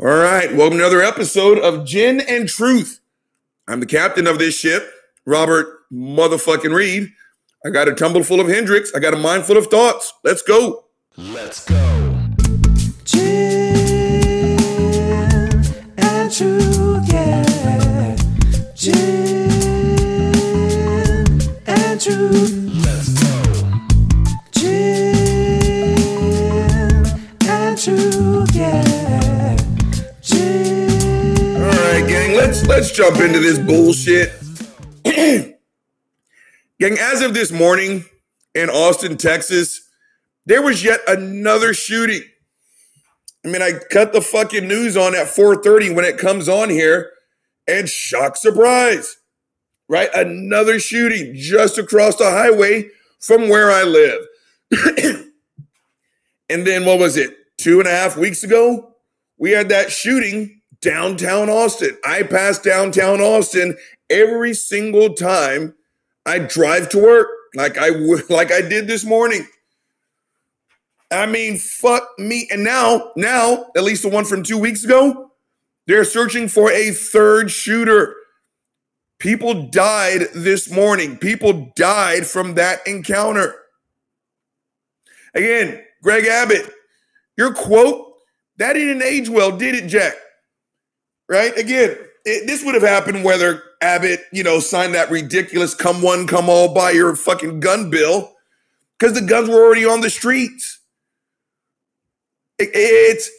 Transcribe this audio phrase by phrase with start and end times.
[0.00, 3.00] All right, welcome to another episode of Gin and Truth.
[3.66, 4.88] I'm the captain of this ship,
[5.26, 7.10] Robert motherfucking Reed.
[7.66, 8.94] I got a tumble full of Hendrick's.
[8.94, 10.12] I got a mind full of thoughts.
[10.22, 10.84] Let's go.
[11.16, 11.74] Let's go.
[13.06, 14.60] Gin
[15.96, 18.16] and truth, yeah.
[18.76, 19.17] Gin
[32.68, 34.30] let's jump into this bullshit.
[36.78, 38.04] gang, as of this morning
[38.54, 39.88] in Austin, Texas,
[40.44, 42.22] there was yet another shooting.
[43.44, 47.12] I mean, I cut the fucking news on at 4:30 when it comes on here,
[47.66, 49.16] and shock surprise,
[49.88, 50.10] right?
[50.14, 54.26] Another shooting just across the highway from where I live.
[56.50, 57.34] and then what was it?
[57.56, 58.94] Two and a half weeks ago,
[59.38, 61.98] we had that shooting downtown Austin.
[62.04, 63.76] I pass downtown Austin
[64.10, 65.74] every single time
[66.24, 67.88] I drive to work, like I
[68.28, 69.46] like I did this morning.
[71.10, 72.48] I mean, fuck me.
[72.50, 75.30] And now, now, at least the one from two weeks ago,
[75.86, 78.14] they're searching for a third shooter.
[79.18, 81.16] People died this morning.
[81.16, 83.54] People died from that encounter.
[85.34, 86.70] Again, Greg Abbott,
[87.36, 88.12] your quote,
[88.58, 90.14] that didn't age well, did it, Jack?
[91.28, 91.56] Right?
[91.58, 96.26] Again, it, this would have happened whether Abbott, you know, signed that ridiculous come one,
[96.26, 98.34] come all buy your fucking gun bill
[98.98, 100.80] because the guns were already on the streets.
[102.58, 103.30] It- it's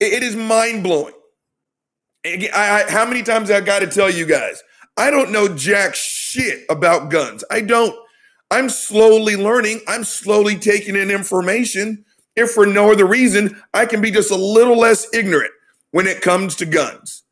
[0.00, 1.14] it is mind blowing.
[2.52, 4.62] How many times I got to tell you guys?
[4.96, 7.44] I don't know jack shit about guns.
[7.50, 7.96] I don't.
[8.50, 9.80] I'm slowly learning.
[9.88, 12.04] I'm slowly taking in information.
[12.36, 15.52] If for no other reason, I can be just a little less ignorant
[15.92, 17.22] when it comes to guns.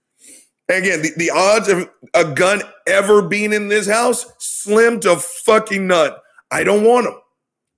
[0.68, 5.88] Again, the, the odds of a gun ever being in this house slim to fucking
[5.88, 6.12] none.
[6.52, 7.18] I don't want them.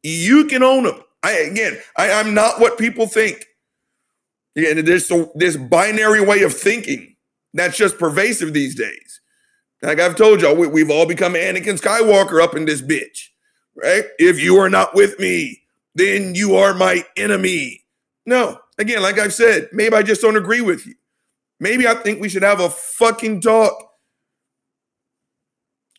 [0.02, 1.00] You can own them.
[1.22, 3.46] I again, I, I'm not what people think.
[4.54, 7.16] Yeah, there's so this binary way of thinking
[7.54, 9.20] that's just pervasive these days.
[9.80, 13.28] Like I've told y'all, we, we've all become Anakin Skywalker up in this bitch,
[13.74, 14.04] right?
[14.18, 15.62] If you are not with me,
[15.94, 17.84] then you are my enemy.
[18.26, 20.94] No, again, like I've said, maybe I just don't agree with you.
[21.60, 23.90] Maybe I think we should have a fucking talk.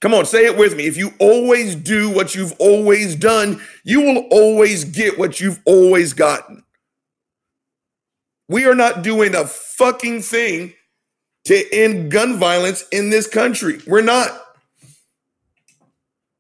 [0.02, 0.86] Come on, say it with me.
[0.86, 6.12] If you always do what you've always done, you will always get what you've always
[6.12, 6.64] gotten.
[8.50, 10.74] We are not doing a fucking thing
[11.46, 13.80] to end gun violence in this country.
[13.88, 14.30] We're not.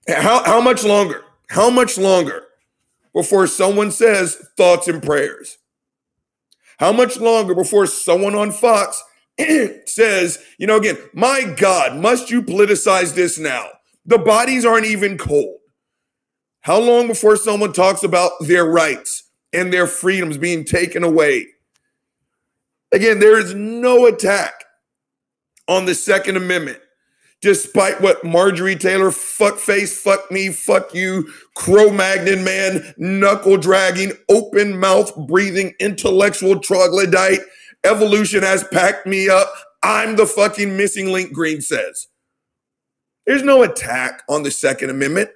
[0.09, 1.23] How, how much longer?
[1.47, 2.44] How much longer
[3.13, 5.57] before someone says thoughts and prayers?
[6.79, 9.01] How much longer before someone on Fox
[9.85, 13.67] says, you know, again, my God, must you politicize this now?
[14.06, 15.59] The bodies aren't even cold.
[16.62, 21.47] How long before someone talks about their rights and their freedoms being taken away?
[22.91, 24.53] Again, there is no attack
[25.67, 26.79] on the Second Amendment,
[27.44, 34.80] despite what Marjorie Taylor, fuckface, fuck me, fuck you, Cro Magnon man, knuckle dragging, open
[34.80, 37.42] mouth breathing, intellectual troglodyte,
[37.84, 39.54] evolution has packed me up.
[39.84, 42.08] I'm the fucking missing link, Greene says.
[43.28, 45.30] There's no attack on the Second Amendment.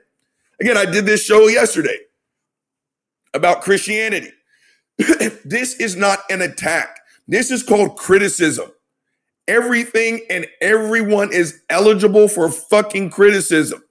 [0.61, 1.97] Again, I did this show yesterday
[3.33, 4.31] about Christianity.
[4.97, 7.01] this is not an attack.
[7.27, 8.71] This is called criticism.
[9.47, 13.83] Everything and everyone is eligible for fucking criticism.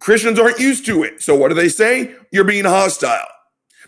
[0.00, 1.22] Christians aren't used to it.
[1.22, 2.14] So what do they say?
[2.32, 3.28] You're being hostile.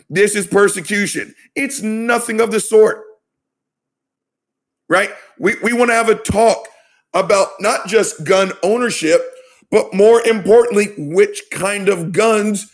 [0.09, 1.35] This is persecution.
[1.55, 3.03] It's nothing of the sort.
[4.87, 5.09] Right?
[5.37, 6.67] We, we want to have a talk
[7.13, 9.21] about not just gun ownership,
[9.71, 12.71] but more importantly, which kind of guns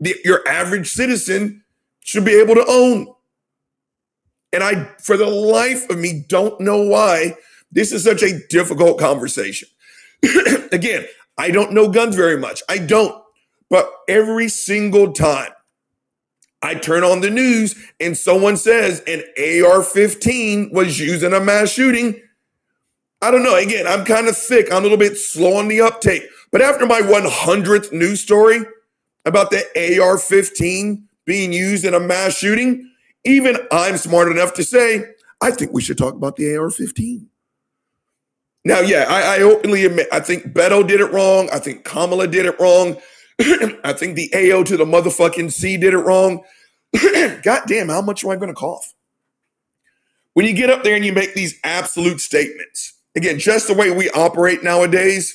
[0.00, 1.62] the, your average citizen
[2.00, 3.06] should be able to own.
[4.52, 7.36] And I, for the life of me, don't know why
[7.70, 9.68] this is such a difficult conversation.
[10.72, 11.06] Again,
[11.38, 12.62] I don't know guns very much.
[12.68, 13.22] I don't.
[13.70, 15.52] But every single time
[16.62, 19.22] I turn on the news and someone says an
[19.64, 22.20] AR 15 was used in a mass shooting,
[23.22, 23.56] I don't know.
[23.56, 24.66] Again, I'm kind of thick.
[24.70, 26.24] I'm a little bit slow on the uptake.
[26.50, 28.60] But after my 100th news story
[29.24, 32.91] about the AR 15 being used in a mass shooting,
[33.24, 35.04] even I'm smart enough to say,
[35.40, 37.28] I think we should talk about the AR 15.
[38.64, 41.48] Now, yeah, I, I openly admit, I think Beto did it wrong.
[41.52, 42.96] I think Kamala did it wrong.
[43.84, 46.44] I think the AO to the motherfucking C did it wrong.
[47.42, 48.92] God damn, how much am I going to cough?
[50.34, 53.90] when you get up there and you make these absolute statements, again, just the way
[53.90, 55.34] we operate nowadays,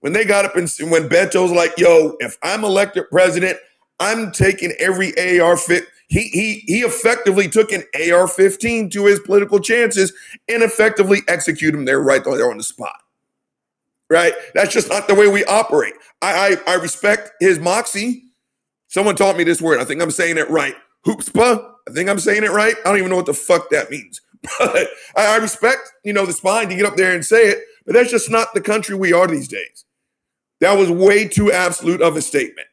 [0.00, 3.58] when they got up and when Beto's like, yo, if I'm elected president,
[4.00, 5.84] I'm taking every AR fit.
[6.08, 10.12] He he he effectively took an AR-15 to his political chances
[10.48, 12.96] and effectively executed him there right there on the spot.
[14.10, 14.32] Right?
[14.54, 15.94] That's just not the way we operate.
[16.22, 18.24] I I, I respect his moxie.
[18.88, 19.80] Someone taught me this word.
[19.80, 20.74] I think I'm saying it right.
[21.06, 21.72] Hoopspa.
[21.88, 22.74] I think I'm saying it right.
[22.84, 24.20] I don't even know what the fuck that means.
[24.58, 27.64] But I, I respect, you know, the spine to get up there and say it.
[27.84, 29.84] But that's just not the country we are these days.
[30.60, 32.68] That was way too absolute of a statement.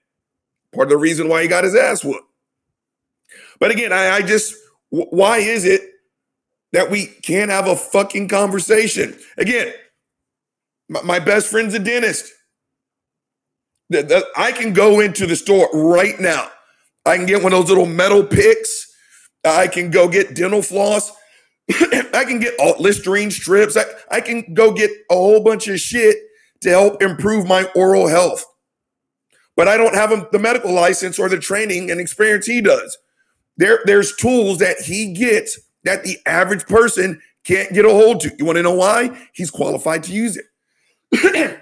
[0.73, 2.29] Part of the reason why he got his ass whooped.
[3.59, 4.55] But again, I, I just,
[4.89, 5.81] why is it
[6.73, 9.17] that we can't have a fucking conversation?
[9.37, 9.73] Again,
[10.89, 12.31] my, my best friend's a dentist.
[13.89, 16.49] The- the- I can go into the store right now.
[17.05, 18.91] I can get one of those little metal picks.
[19.45, 21.11] I can go get dental floss.
[21.71, 23.77] I can get all Listerine strips.
[23.77, 26.17] I, I can go get a whole bunch of shit
[26.61, 28.43] to help improve my oral health.
[29.55, 32.97] But I don't have a- the medical license or the training and experience he does.
[33.57, 38.31] There, there's tools that he gets that the average person can't get a hold to.
[38.37, 39.17] You want to know why?
[39.33, 40.45] He's qualified to use it.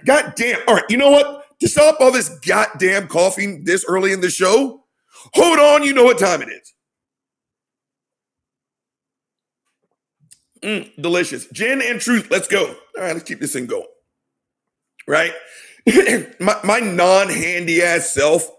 [0.05, 0.59] God damn.
[0.67, 1.45] All right, you know what?
[1.59, 4.83] To stop all this goddamn coughing this early in the show,
[5.33, 6.73] hold on, you know what time it is.
[10.63, 11.47] Mm, delicious.
[11.49, 12.29] Gin and truth.
[12.31, 12.65] Let's go.
[12.65, 13.85] All right, let's keep this thing going.
[15.07, 15.33] Right?
[16.39, 18.49] my my non-handy ass self.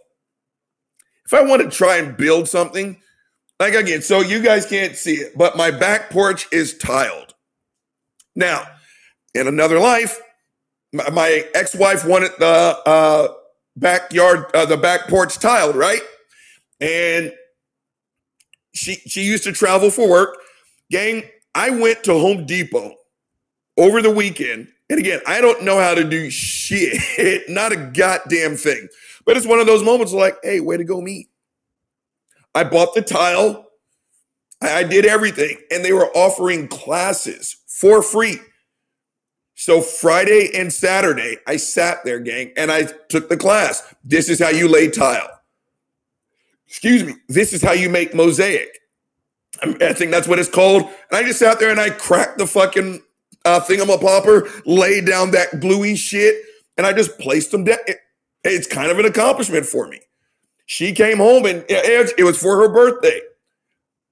[1.24, 2.98] If I want to try and build something,
[3.60, 7.34] like again, so you guys can't see it, but my back porch is tiled.
[8.34, 8.66] Now,
[9.34, 10.20] in another life,
[10.92, 13.28] my, my ex-wife wanted the uh,
[13.76, 16.02] backyard, uh, the back porch tiled, right?
[16.80, 17.32] And
[18.74, 20.36] she she used to travel for work.
[20.90, 21.22] Gang,
[21.54, 22.94] I went to Home Depot
[23.76, 24.68] over the weekend.
[24.90, 28.88] And again, I don't know how to do shit, not a goddamn thing.
[29.24, 31.28] But it's one of those moments like, hey, way to go, me.
[32.54, 33.66] I bought the tile.
[34.62, 35.58] I, I did everything.
[35.70, 38.38] And they were offering classes for free.
[39.54, 43.94] So Friday and Saturday, I sat there, gang, and I took the class.
[44.04, 45.28] This is how you lay tile.
[46.66, 47.14] Excuse me.
[47.28, 48.80] This is how you make mosaic.
[49.62, 50.82] I think that's what it's called.
[50.82, 53.00] And I just sat there and I cracked the fucking
[53.44, 56.34] uh, thingamapopper, laid down that gluey shit,
[56.76, 57.78] and I just placed them down.
[57.86, 58.00] It-
[58.46, 60.00] it's kind of an accomplishment for me.
[60.66, 63.20] She came home and it was for her birthday.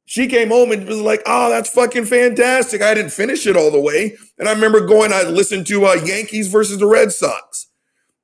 [0.05, 3.71] She came home and was like, "Oh, that's fucking fantastic." I didn't finish it all
[3.71, 5.13] the way, and I remember going.
[5.13, 7.69] I listened to uh, Yankees versus the Red Sox.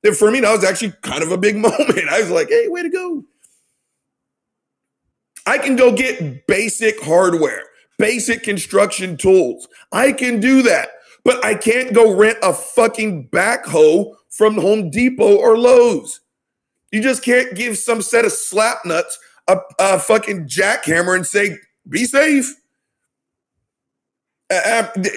[0.03, 2.09] And for me, that was actually kind of a big moment.
[2.09, 3.23] I was like, "Hey, way to go!"
[5.47, 7.63] I can go get basic hardware,
[7.97, 9.67] basic construction tools.
[9.91, 10.89] I can do that,
[11.23, 16.21] but I can't go rent a fucking backhoe from Home Depot or Lowe's.
[16.91, 21.57] You just can't give some set of slap nuts a, a fucking jackhammer and say,
[21.87, 22.55] be safe.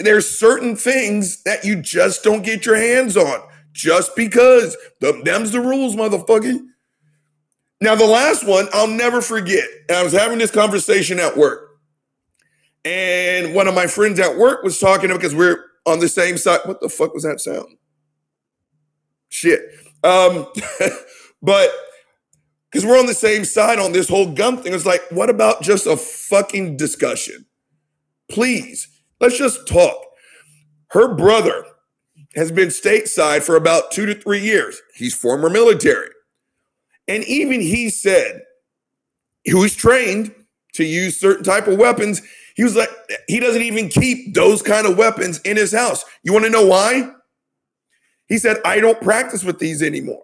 [0.03, 3.41] There's certain things that you just don't get your hands on
[3.73, 4.77] just because.
[5.01, 6.61] Them- them's the rules, motherfucker.
[7.81, 9.67] Now, the last one I'll never forget.
[9.89, 11.71] And I was having this conversation at work.
[12.85, 16.61] And one of my friends at work was talking because we're on the same side.
[16.65, 17.77] What the fuck was that sound?
[19.29, 19.63] Shit.
[20.05, 20.47] Um,
[21.43, 21.71] but
[22.71, 25.63] because we're on the same side on this whole gun thing, it's like, what about
[25.63, 27.45] just a fucking discussion?
[28.31, 28.89] Please,
[29.21, 29.99] let's just talk.
[30.89, 31.65] Her brother
[32.35, 34.81] has been stateside for about two to three years.
[34.95, 36.09] He's former military.
[37.09, 38.43] And even he said
[39.43, 40.35] he was trained
[40.75, 42.23] to use certain type of weapons.
[42.55, 42.89] He was like,
[43.29, 46.05] he doesn't even keep those kind of weapons in his house.
[46.23, 47.11] You want to know why?
[48.29, 50.23] He said, I don't practice with these anymore.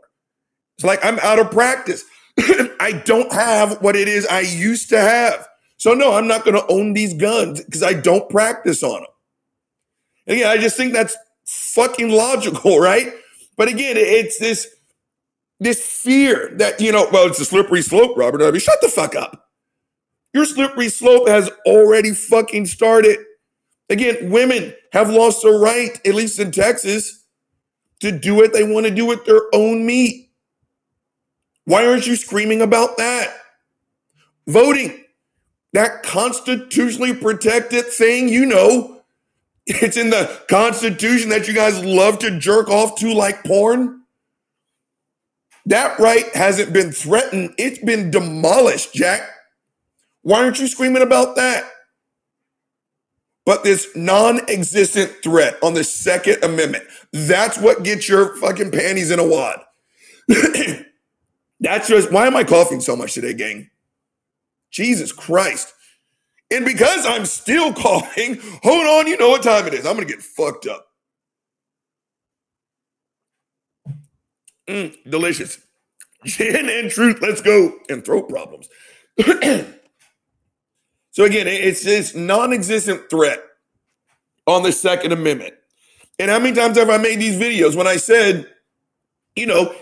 [0.78, 2.04] It's like I'm out of practice.
[2.38, 5.48] I don't have what it is I used to have.
[5.76, 9.10] So no, I'm not going to own these guns because I don't practice on them.
[10.28, 11.16] Again, I just think that's
[11.46, 13.12] fucking logical, right?
[13.56, 14.68] But again, it's this
[15.58, 18.40] this fear that you know, well, it's a slippery slope, Robert.
[18.40, 19.48] Mean, shut the fuck up.
[20.32, 23.18] Your slippery slope has already fucking started.
[23.90, 27.24] Again, women have lost the right, at least in Texas,
[28.00, 30.27] to do what they want to do with their own meat.
[31.68, 33.28] Why aren't you screaming about that?
[34.46, 35.04] Voting,
[35.74, 39.02] that constitutionally protected thing, you know,
[39.66, 44.00] it's in the Constitution that you guys love to jerk off to like porn.
[45.66, 49.28] That right hasn't been threatened, it's been demolished, Jack.
[50.22, 51.70] Why aren't you screaming about that?
[53.44, 56.84] but this non-existent threat on the Second Amendment.
[57.14, 59.60] That's what gets your fucking panties in a wad.
[61.60, 63.70] That's just why am I coughing so much today, gang?
[64.70, 65.72] Jesus Christ.
[66.50, 69.86] And because I'm still coughing, hold on, you know what time it is.
[69.86, 70.86] I'm gonna get fucked up.
[74.68, 75.58] Mm, delicious.
[76.24, 77.72] Gin and truth, let's go.
[77.88, 78.68] And throat problems.
[81.10, 83.40] so again, it's this non-existent threat
[84.46, 85.54] on the Second Amendment.
[86.18, 88.46] And how many times have I made these videos when I said,
[89.36, 89.74] you know,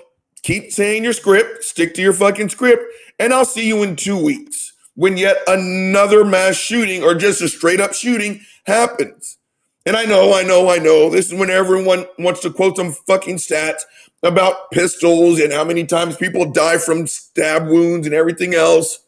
[0.42, 2.84] keep saying your script, stick to your fucking script,
[3.18, 7.48] and I'll see you in two weeks when yet another mass shooting or just a
[7.48, 9.38] straight up shooting happens.
[9.84, 11.10] And I know, I know, I know.
[11.10, 13.82] This is when everyone wants to quote some fucking stats
[14.22, 18.98] about pistols and how many times people die from stab wounds and everything else.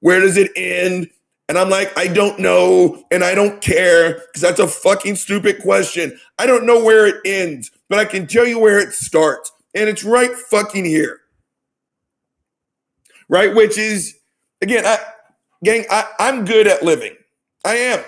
[0.00, 1.10] Where does it end?
[1.48, 5.60] And I'm like, I don't know and I don't care because that's a fucking stupid
[5.60, 6.18] question.
[6.38, 9.52] I don't know where it ends, but I can tell you where it starts.
[9.76, 11.20] And it's right fucking here.
[13.28, 13.54] Right?
[13.54, 14.16] Which is,
[14.62, 14.98] again, I,
[15.62, 17.14] gang, I, I'm good at living.
[17.64, 18.04] I am.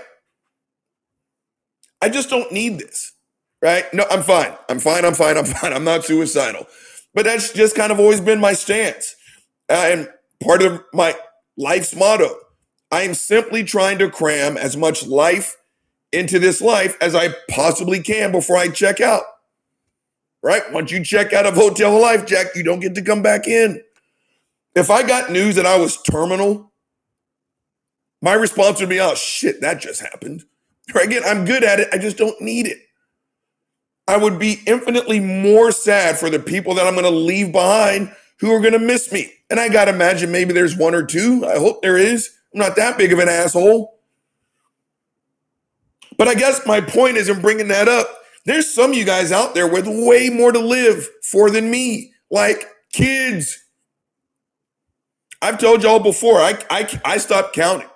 [2.01, 3.13] I just don't need this.
[3.61, 3.93] Right?
[3.93, 4.55] No, I'm fine.
[4.71, 5.05] I'm fine.
[5.05, 5.37] I'm fine.
[5.37, 5.75] I'm fine.
[5.75, 6.67] I'm not suicidal.
[7.13, 9.15] But that's just kind of always been my stance.
[9.69, 10.09] Uh, and
[10.43, 11.15] part of my
[11.59, 12.35] life's motto.
[12.91, 15.57] I am simply trying to cram as much life
[16.13, 19.25] into this life as I possibly can before I check out.
[20.43, 20.63] Right?
[20.73, 23.83] Once you check out of Hotel Life, Jack, you don't get to come back in.
[24.75, 26.73] If I got news that I was terminal,
[28.23, 30.45] my response would be, oh shit, that just happened.
[30.95, 31.05] Right?
[31.05, 31.89] Again, I'm good at it.
[31.93, 32.79] I just don't need it.
[34.07, 38.11] I would be infinitely more sad for the people that I'm going to leave behind
[38.41, 39.31] who are going to miss me.
[39.51, 41.45] And I got to imagine maybe there's one or two.
[41.47, 42.31] I hope there is.
[42.55, 43.99] I'm not that big of an asshole.
[46.17, 48.09] But I guess my point is in bringing that up.
[48.49, 52.15] There's some of you guys out there with way more to live for than me,
[52.31, 53.63] like kids.
[55.43, 57.91] I've told y'all before, I, I, I stopped counting,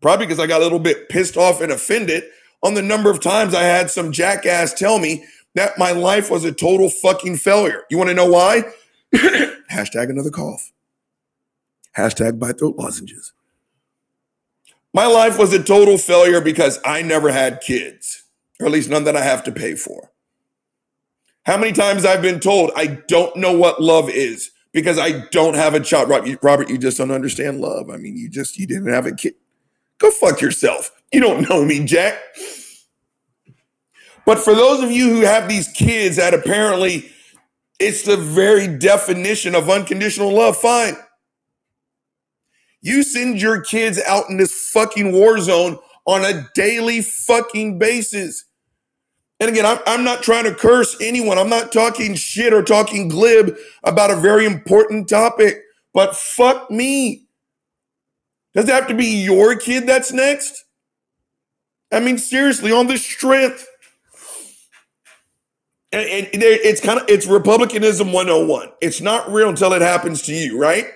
[0.00, 2.24] probably because I got a little bit pissed off and offended
[2.62, 6.44] on the number of times I had some jackass tell me that my life was
[6.44, 7.82] a total fucking failure.
[7.90, 8.62] You want to know why?
[9.14, 10.72] Hashtag another cough.
[11.98, 13.34] Hashtag bite throat lozenges.
[14.94, 18.22] My life was a total failure because I never had kids,
[18.60, 20.10] or at least none that I have to pay for.
[21.44, 25.54] How many times I've been told I don't know what love is because I don't
[25.54, 26.10] have a child.
[26.42, 27.88] Robert, you just don't understand love.
[27.88, 29.34] I mean, you just you didn't have a kid.
[29.98, 30.90] Go fuck yourself.
[31.12, 32.18] You don't know me, Jack.
[34.26, 37.10] But for those of you who have these kids that apparently
[37.78, 40.96] it's the very definition of unconditional love, fine.
[42.80, 48.44] You send your kids out in this fucking war zone on a daily fucking basis.
[49.38, 51.36] And again, I'm, I'm not trying to curse anyone.
[51.36, 57.26] I'm not talking shit or talking glib about a very important topic, but fuck me.
[58.54, 60.64] Does it have to be your kid that's next?
[61.92, 63.68] I mean, seriously, on the strength.
[65.92, 68.70] And, and it's kind of it's republicanism 101.
[68.80, 70.86] It's not real until it happens to you, right?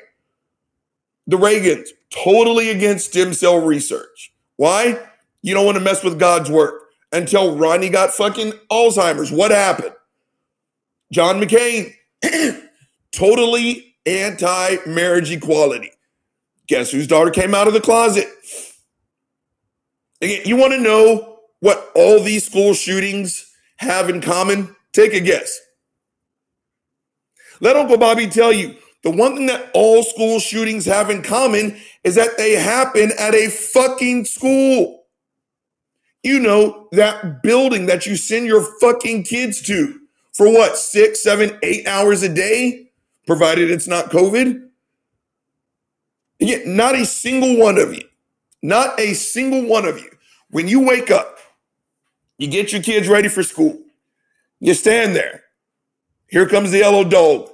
[1.26, 4.30] The Reagans totally against stem cell research.
[4.61, 4.99] Why?
[5.40, 6.83] You don't want to mess with God's work.
[7.12, 9.33] Until Ronnie got fucking Alzheimer's.
[9.33, 9.95] What happened?
[11.11, 11.95] John McCain,
[13.11, 15.93] totally anti marriage equality.
[16.69, 18.29] Guess whose daughter came out of the closet?
[20.21, 24.76] Again, you want to know what all these school shootings have in common?
[24.93, 25.59] Take a guess.
[27.62, 31.81] Let Uncle Bobby tell you the one thing that all school shootings have in common
[32.04, 35.04] is that they happen at a fucking school.
[36.23, 40.00] You know, that building that you send your fucking kids to
[40.33, 42.90] for what, six, seven, eight hours a day,
[43.26, 44.69] provided it's not COVID.
[46.38, 48.04] Yet, not a single one of you,
[48.62, 50.11] not a single one of you,
[50.50, 51.38] when you wake up,
[52.38, 53.78] you get your kids ready for school,
[54.61, 55.45] you stand there.
[56.28, 57.50] Here comes the yellow dog.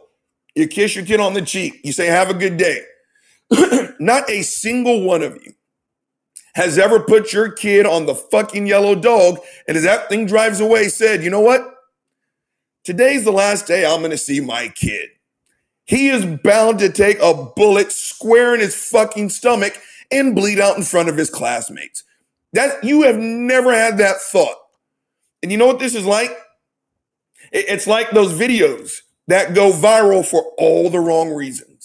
[0.54, 1.80] You kiss your kid on the cheek.
[1.82, 2.82] You say, Have a good day.
[4.00, 5.52] Not a single one of you
[6.54, 9.38] has ever put your kid on the fucking yellow dog
[9.68, 11.62] and as that thing drives away said, You know what?
[12.84, 15.10] Today's the last day I'm going to see my kid.
[15.84, 19.74] He is bound to take a bullet square in his fucking stomach
[20.10, 22.04] and bleed out in front of his classmates.
[22.52, 24.56] That you have never had that thought.
[25.42, 26.36] And you know what this is like?
[27.52, 31.75] It's like those videos that go viral for all the wrong reasons.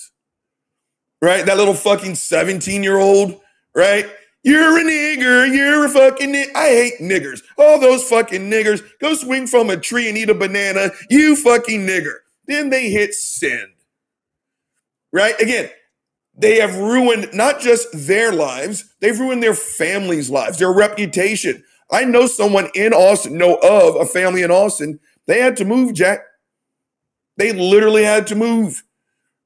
[1.21, 1.45] Right?
[1.45, 3.39] That little fucking 17 year old,
[3.75, 4.09] right?
[4.43, 5.53] You're a nigger.
[5.55, 7.41] You're a fucking ni- I hate niggers.
[7.57, 8.81] All those fucking niggers.
[8.99, 10.89] Go swing from a tree and eat a banana.
[11.09, 12.15] You fucking nigger.
[12.47, 13.69] Then they hit send.
[15.11, 15.39] Right?
[15.39, 15.69] Again,
[16.35, 21.63] they have ruined not just their lives, they've ruined their families' lives, their reputation.
[21.91, 24.99] I know someone in Austin, know of a family in Austin.
[25.27, 26.21] They had to move, Jack.
[27.37, 28.83] They literally had to move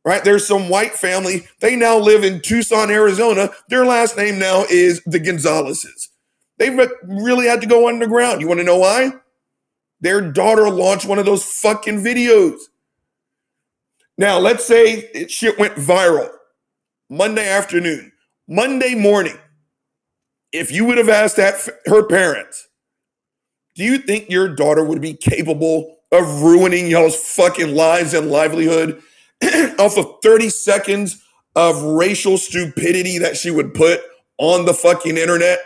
[0.05, 0.23] right?
[0.23, 1.47] There's some white family.
[1.59, 3.49] They now live in Tucson, Arizona.
[3.69, 6.09] Their last name now is the Gonzaleses.
[6.57, 8.39] They re- really had to go underground.
[8.39, 9.11] You want to know why?
[9.99, 12.59] Their daughter launched one of those fucking videos.
[14.17, 16.29] Now, let's say it shit went viral
[17.09, 18.11] Monday afternoon,
[18.47, 19.37] Monday morning.
[20.53, 21.55] If you would have asked that
[21.87, 22.69] her parents,
[23.75, 29.01] do you think your daughter would be capable of ruining y'all's fucking lives and livelihood
[29.79, 31.21] off of 30 seconds
[31.55, 34.01] of racial stupidity that she would put
[34.37, 35.59] on the fucking internet,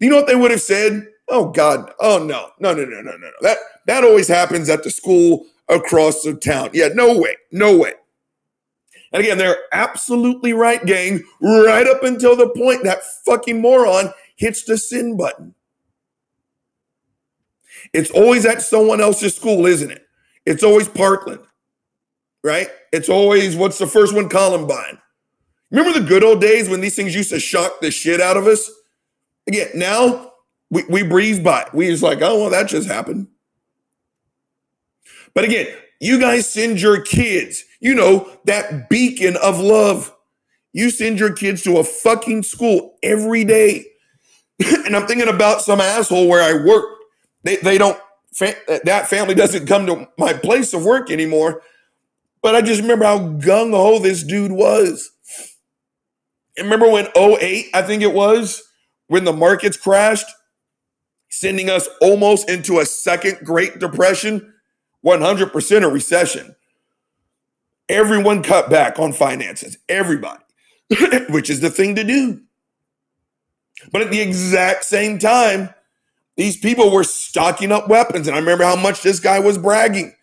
[0.00, 1.06] you know what they would have said?
[1.28, 3.30] Oh God, oh no, no, no, no, no, no.
[3.40, 6.70] That that always happens at the school across the town.
[6.72, 7.94] Yeah, no way, no way.
[9.12, 14.64] And again, they're absolutely right, gang, right up until the point that fucking moron hits
[14.64, 15.54] the sin button.
[17.92, 20.06] It's always at someone else's school, isn't it?
[20.46, 21.40] It's always Parkland
[22.42, 22.68] right?
[22.92, 24.28] It's always what's the first one?
[24.28, 24.98] Columbine.
[25.70, 28.46] Remember the good old days when these things used to shock the shit out of
[28.46, 28.70] us?
[29.46, 30.32] Again, now
[30.70, 31.66] we, we breeze by.
[31.72, 33.28] We just like, oh, well, that just happened.
[35.34, 35.66] But again,
[35.98, 40.14] you guys send your kids, you know, that beacon of love.
[40.74, 43.86] You send your kids to a fucking school every day.
[44.84, 46.84] and I'm thinking about some asshole where I work.
[47.44, 47.98] They, they don't,
[48.84, 51.62] that family doesn't come to my place of work anymore
[52.42, 55.10] but I just remember how gung ho this dude was.
[56.56, 58.62] And remember when 08, I think it was,
[59.06, 60.26] when the markets crashed,
[61.30, 64.52] sending us almost into a second Great Depression,
[65.04, 66.54] 100% a recession.
[67.88, 70.42] Everyone cut back on finances, everybody,
[71.30, 72.42] which is the thing to do.
[73.90, 75.70] But at the exact same time,
[76.36, 78.26] these people were stocking up weapons.
[78.26, 80.14] And I remember how much this guy was bragging.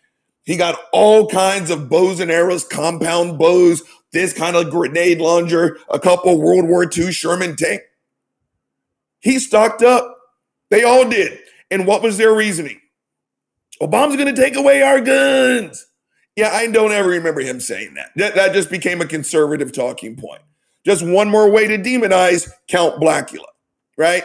[0.43, 5.77] He got all kinds of bows and arrows, compound bows, this kind of grenade launcher,
[5.89, 7.81] a couple World War II Sherman tank.
[9.19, 10.17] He stocked up.
[10.69, 11.39] They all did.
[11.69, 12.79] And what was their reasoning?
[13.81, 15.85] Obama's going to take away our guns.
[16.35, 18.11] Yeah, I don't ever remember him saying that.
[18.15, 18.35] that.
[18.35, 20.41] That just became a conservative talking point.
[20.85, 23.45] Just one more way to demonize Count Blackula,
[23.97, 24.23] right?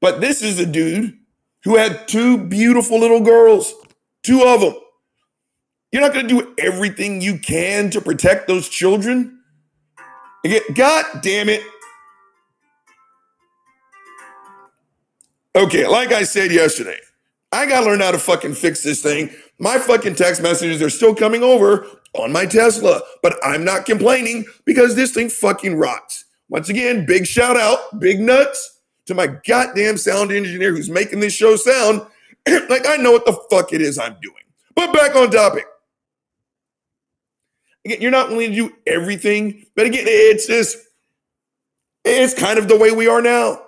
[0.00, 1.18] But this is a dude
[1.64, 3.74] who had two beautiful little girls.
[4.26, 4.74] Two of them.
[5.92, 9.38] You're not going to do everything you can to protect those children.
[10.44, 11.62] Again, God damn it.
[15.54, 16.98] Okay, like I said yesterday,
[17.52, 19.30] I got to learn how to fucking fix this thing.
[19.60, 24.44] My fucking text messages are still coming over on my Tesla, but I'm not complaining
[24.64, 26.24] because this thing fucking rocks.
[26.48, 31.32] Once again, big shout out, big nuts to my goddamn sound engineer who's making this
[31.32, 32.02] show sound
[32.68, 34.34] like I know what the fuck it is I'm doing.
[34.74, 35.64] But back on topic.
[37.84, 40.76] Again, you're not willing to do everything, but again, it's just
[42.04, 43.62] it's kind of the way we are now.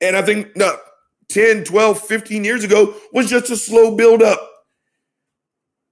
[0.00, 0.76] And I think no,
[1.28, 4.40] 10, 12, 15 years ago was just a slow build up.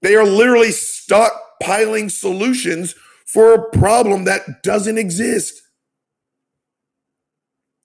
[0.02, 2.94] They are literally stockpiling solutions
[3.26, 5.60] for a problem that doesn't exist.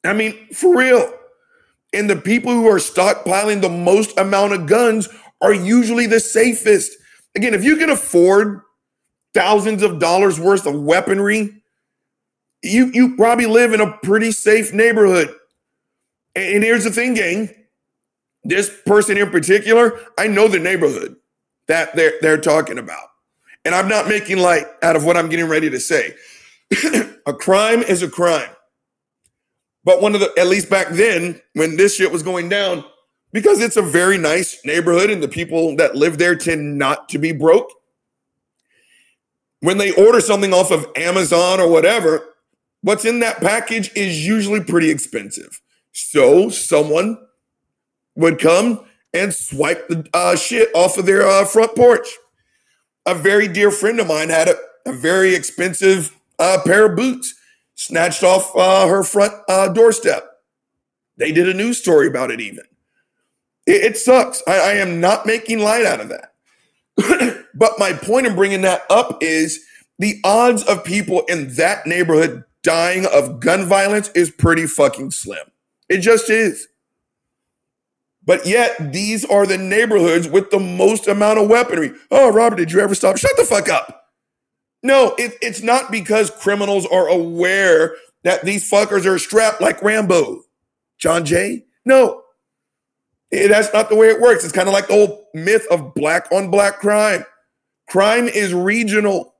[0.04, 1.13] I mean, for real.
[1.93, 5.10] And the people who are stockpiling the most amount of guns
[5.41, 6.91] are usually the safest.
[7.36, 8.62] Again, if you can afford
[9.34, 11.62] thousands of dollars worth of weaponry,
[12.62, 15.34] you you probably live in a pretty safe neighborhood.
[16.36, 17.49] And, and here's the thing, gang.
[18.43, 21.15] This person in particular, I know the neighborhood
[21.67, 23.08] that they're they're talking about.
[23.63, 26.15] And I'm not making light out of what I'm getting ready to say.
[27.25, 28.49] a crime is a crime.
[29.84, 32.84] But one of the, at least back then, when this shit was going down,
[33.34, 37.17] because it's a very nice neighborhood and the people that live there tend not to
[37.17, 37.72] be broke.
[39.62, 42.26] When they order something off of Amazon or whatever,
[42.82, 45.62] what's in that package is usually pretty expensive.
[45.91, 47.17] So someone
[48.15, 52.08] would come and swipe the uh, shit off of their uh, front porch.
[53.06, 57.34] A very dear friend of mine had a, a very expensive uh, pair of boots
[57.82, 60.28] snatched off uh, her front uh, doorstep.
[61.17, 62.63] They did a news story about it, even.
[63.65, 64.44] It, it sucks.
[64.48, 67.46] I, I am not making light out of that.
[67.56, 69.65] but my point in bringing that up is
[69.98, 75.48] the odds of people in that neighborhood dying of gun violence is pretty fucking slim.
[75.89, 76.67] It just is.
[78.24, 81.94] But yet, these are the neighborhoods with the most amount of weaponry.
[82.12, 83.17] Oh, Robert, did you ever stop?
[83.17, 84.01] Shut the fuck up.
[84.84, 90.44] No, it, it's not because criminals are aware that these fuckers are strapped like Rambo.
[90.98, 91.65] John Jay?
[91.86, 92.24] No.
[93.32, 94.44] Eh, that's not the way it works.
[94.44, 97.26] It's kind of like the whole myth of black on black crime.
[97.89, 99.36] Crime is regional,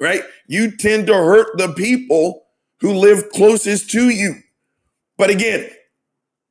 [0.00, 0.22] right?
[0.46, 2.44] You tend to hurt the people
[2.80, 4.36] who live closest to you.
[5.16, 5.70] But again,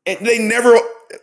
[0.05, 0.77] they never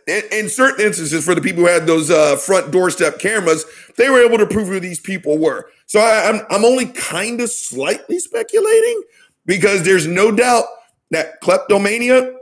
[0.07, 3.65] in, in certain instances for the people who had those uh, front doorstep cameras
[3.97, 5.69] they were able to prove who these people were.
[5.85, 9.03] So I, I'm, I'm only kind of slightly speculating
[9.45, 10.65] because there's no doubt
[11.11, 12.35] that kleptomania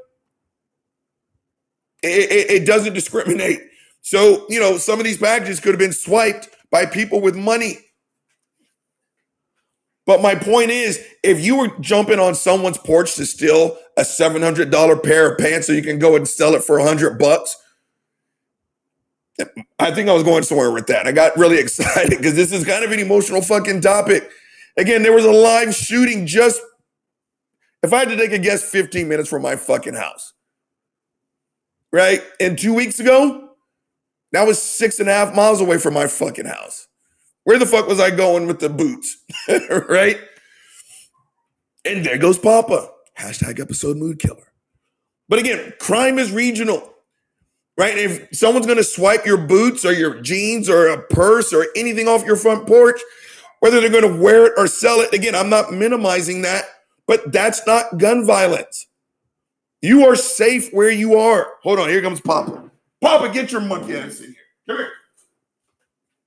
[2.03, 3.59] it, it, it doesn't discriminate.
[4.01, 7.79] So you know some of these packages could have been swiped by people with money
[10.05, 14.41] but my point is, if you were jumping on someone's porch to steal a seven
[14.41, 17.19] hundred dollar pair of pants so you can go and sell it for a hundred
[17.19, 17.55] bucks,
[19.79, 21.07] I think I was going somewhere with that.
[21.07, 24.29] I got really excited because this is kind of an emotional fucking topic.
[24.77, 26.61] Again, there was a live shooting just.
[27.83, 30.33] If I had to take a guess, fifteen minutes from my fucking house,
[31.91, 32.21] right?
[32.39, 33.49] And two weeks ago,
[34.31, 36.87] that was six and a half miles away from my fucking house.
[37.43, 39.17] Where the fuck was I going with the boots?
[39.89, 40.19] right?
[41.83, 42.89] And there goes Papa.
[43.17, 44.51] Hashtag episode mood killer.
[45.27, 46.93] But again, crime is regional,
[47.77, 47.97] right?
[47.97, 52.07] If someone's going to swipe your boots or your jeans or a purse or anything
[52.07, 52.99] off your front porch,
[53.59, 56.65] whether they're going to wear it or sell it, again, I'm not minimizing that,
[57.07, 58.87] but that's not gun violence.
[59.81, 61.53] You are safe where you are.
[61.63, 62.69] Hold on, here comes Papa.
[63.01, 64.35] Papa, get your monkey ass in here.
[64.67, 64.91] Come here.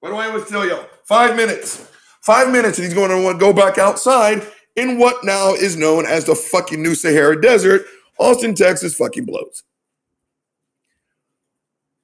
[0.01, 0.87] What do I always tell y'all?
[1.05, 1.91] Five minutes.
[2.23, 4.43] Five minutes, and he's going to go back outside
[4.77, 7.85] in what now is known as the fucking New Sahara Desert.
[8.19, 9.63] Austin, Texas fucking blows.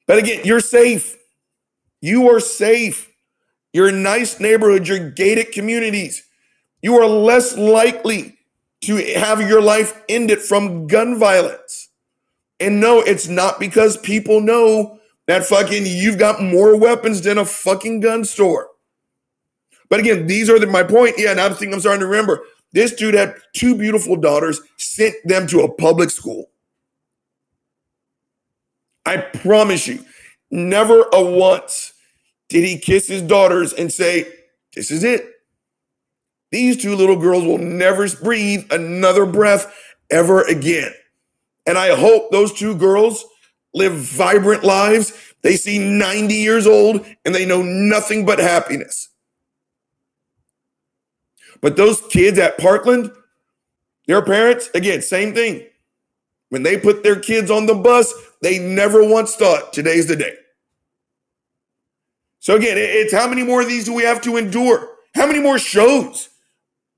[0.07, 1.17] But again, you're safe.
[2.01, 3.11] You are safe.
[3.73, 6.27] You're in nice neighborhoods, you're gated communities.
[6.83, 8.37] You are less likely
[8.83, 11.91] to have your life ended from gun violence.
[12.59, 17.45] And no, it's not because people know that fucking you've got more weapons than a
[17.45, 18.69] fucking gun store.
[19.91, 21.17] But again, these are the, my point.
[21.19, 22.43] Yeah, and I'm thinking I'm starting to remember.
[22.73, 26.51] This dude had two beautiful daughters, sent them to a public school.
[29.05, 30.05] I promise you,
[30.51, 31.93] never a once
[32.49, 34.33] did he kiss his daughters and say,
[34.75, 35.27] This is it.
[36.53, 39.73] These two little girls will never breathe another breath
[40.11, 40.93] ever again.
[41.67, 43.25] And I hope those two girls
[43.75, 45.13] live vibrant lives.
[45.43, 49.10] They see 90 years old and they know nothing but happiness.
[51.61, 53.11] But those kids at Parkland,
[54.07, 55.67] their parents, again, same thing.
[56.49, 60.35] When they put their kids on the bus, they never once thought today's the day.
[62.41, 64.89] So again, it's how many more of these do we have to endure?
[65.15, 66.31] How many more shows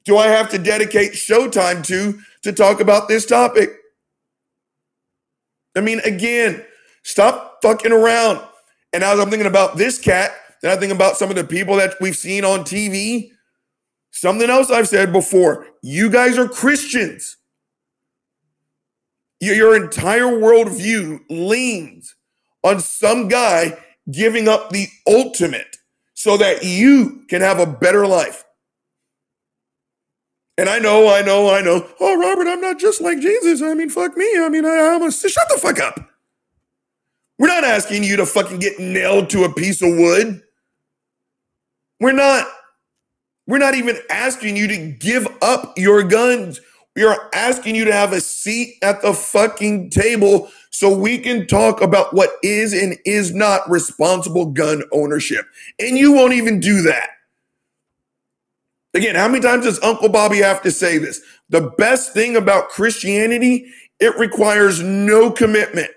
[0.04, 3.70] do I have to dedicate showtime to to talk about this topic?
[5.76, 6.64] I mean, again,
[7.02, 8.40] stop fucking around.
[8.92, 11.76] And as I'm thinking about this cat, then I think about some of the people
[11.76, 13.31] that we've seen on TV.
[14.12, 17.38] Something else I've said before you guys are Christians.
[19.40, 22.14] Your, entire worldview leans
[22.62, 23.76] on some guy
[24.08, 25.78] giving up the ultimate
[26.14, 28.44] so that you can have a better life.
[30.56, 31.88] And I know, I know, I know.
[31.98, 33.62] Oh, Robert, I'm not just like Jesus.
[33.62, 34.30] I mean, fuck me.
[34.38, 35.98] I mean, I, I'm a shut the fuck up.
[37.38, 40.42] We're not asking you to fucking get nailed to a piece of wood.
[41.98, 42.46] We're not.
[43.46, 46.60] We're not even asking you to give up your guns.
[46.94, 51.46] We are asking you to have a seat at the fucking table so we can
[51.46, 55.46] talk about what is and is not responsible gun ownership.
[55.78, 57.10] And you won't even do that.
[58.94, 61.20] Again, how many times does Uncle Bobby have to say this?
[61.48, 63.66] The best thing about Christianity,
[63.98, 65.90] it requires no commitment.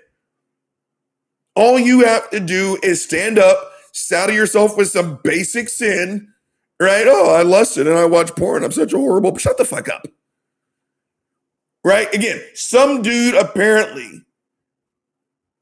[1.54, 3.56] All you have to do is stand up,
[3.92, 6.32] saddle yourself with some basic sin,
[6.80, 7.06] right?
[7.06, 8.64] Oh, I lusted and I watch porn.
[8.64, 9.36] I'm such a horrible.
[9.38, 10.06] Shut the fuck up.
[11.84, 12.12] Right?
[12.14, 14.22] Again, some dude apparently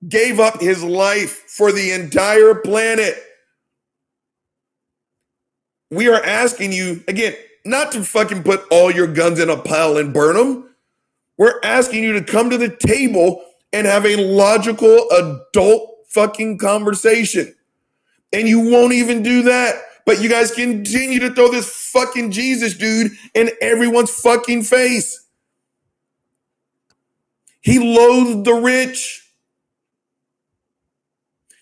[0.08, 3.22] gave up his life for the entire planet.
[5.90, 9.96] We are asking you, again, not to fucking put all your guns in a pile
[9.96, 10.70] and burn them.
[11.38, 17.54] We're asking you to come to the table and have a logical adult fucking conversation.
[18.32, 22.74] And you won't even do that But you guys continue to throw this fucking Jesus
[22.76, 25.26] dude in everyone's fucking face.
[27.62, 29.30] He loathed the rich.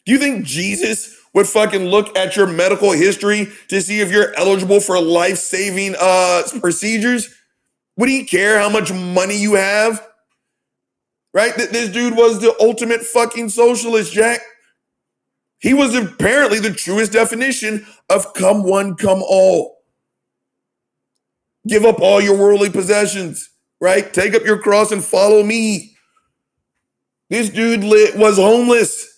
[0.07, 4.35] Do you think Jesus would fucking look at your medical history to see if you're
[4.37, 7.35] eligible for life saving uh, procedures?
[7.97, 10.07] Would he care how much money you have?
[11.35, 11.55] Right?
[11.55, 14.41] Th- This dude was the ultimate fucking socialist, Jack.
[15.63, 19.79] He was apparently the truest definition of come one, come all.
[21.69, 23.49] Give up all your worldly possessions,
[23.81, 24.13] right?
[24.13, 25.97] Take up your cross and follow me.
[27.31, 29.09] This dude lit, was homeless.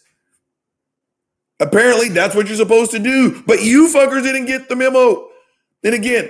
[1.60, 3.42] Apparently, that's what you're supposed to do.
[3.46, 5.28] But you fuckers didn't get the memo.
[5.82, 6.28] Then again,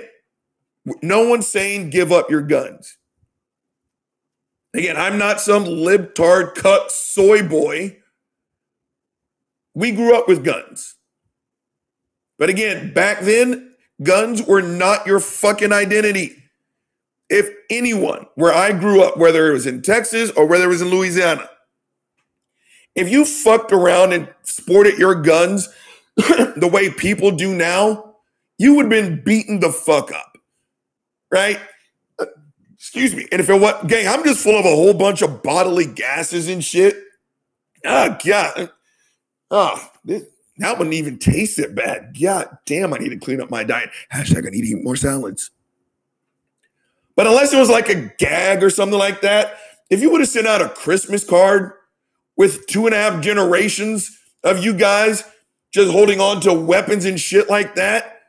[1.01, 2.97] no one's saying give up your guns.
[4.73, 7.97] Again, I'm not some libtard cut soy boy.
[9.75, 10.95] We grew up with guns.
[12.39, 16.35] But again, back then, guns were not your fucking identity.
[17.29, 20.81] If anyone, where I grew up, whether it was in Texas or whether it was
[20.81, 21.49] in Louisiana,
[22.95, 25.69] if you fucked around and sported your guns
[26.15, 28.15] the way people do now,
[28.57, 30.37] you would have been beaten the fuck up.
[31.29, 31.59] Right?
[32.75, 33.27] Excuse me.
[33.31, 36.47] And if it what gang, I'm just full of a whole bunch of bodily gases
[36.47, 36.95] and shit.
[37.83, 38.71] Oh god.
[39.51, 40.23] Oh, this,
[40.57, 42.17] that wouldn't even taste that bad.
[42.19, 43.89] God damn, I need to clean up my diet.
[44.13, 45.51] Hashtag I need to eat more salads.
[47.15, 49.57] But unless it was like a gag or something like that,
[49.89, 51.73] if you would have sent out a Christmas card
[52.35, 55.23] with two and a half generations of you guys
[55.71, 58.21] just holding on to weapons and shit like that,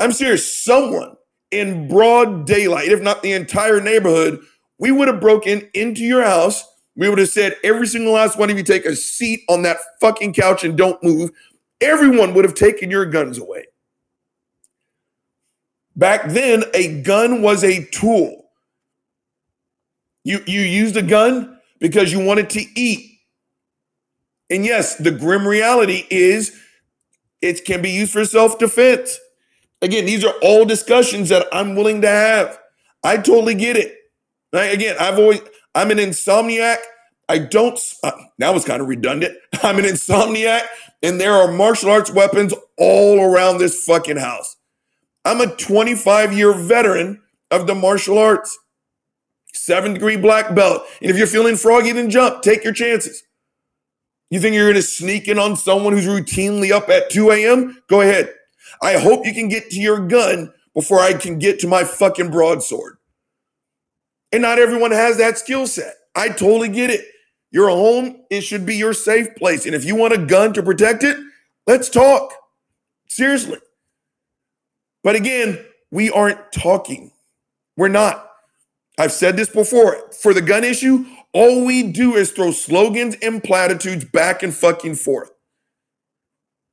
[0.00, 1.16] I'm serious, someone
[1.50, 4.40] in broad daylight, if not the entire neighborhood,
[4.78, 6.64] we would have broken into your house.
[6.98, 9.76] We would have said, every single last one of you take a seat on that
[10.00, 11.30] fucking couch and don't move.
[11.80, 13.66] Everyone would have taken your guns away.
[15.94, 18.50] Back then, a gun was a tool.
[20.24, 23.20] You, you used a gun because you wanted to eat.
[24.50, 26.60] And yes, the grim reality is
[27.40, 29.20] it can be used for self defense.
[29.80, 32.58] Again, these are all discussions that I'm willing to have.
[33.04, 33.94] I totally get it.
[34.52, 34.74] Right?
[34.74, 35.40] Again, I've always,
[35.78, 36.78] I'm an insomniac.
[37.28, 39.38] I don't, uh, that was kind of redundant.
[39.62, 40.62] I'm an insomniac,
[41.04, 44.56] and there are martial arts weapons all around this fucking house.
[45.24, 48.58] I'm a 25 year veteran of the martial arts,
[49.54, 50.82] seven degree black belt.
[51.00, 53.22] And if you're feeling froggy, then jump, take your chances.
[54.30, 57.80] You think you're going to sneak in on someone who's routinely up at 2 a.m.?
[57.88, 58.34] Go ahead.
[58.82, 62.32] I hope you can get to your gun before I can get to my fucking
[62.32, 62.97] broadsword.
[64.32, 65.94] And not everyone has that skill set.
[66.14, 67.04] I totally get it.
[67.50, 69.64] Your home, it should be your safe place.
[69.64, 71.16] And if you want a gun to protect it,
[71.66, 72.32] let's talk.
[73.08, 73.58] Seriously.
[75.02, 77.12] But again, we aren't talking.
[77.76, 78.28] We're not.
[78.98, 80.10] I've said this before.
[80.12, 84.96] For the gun issue, all we do is throw slogans and platitudes back and fucking
[84.96, 85.30] forth.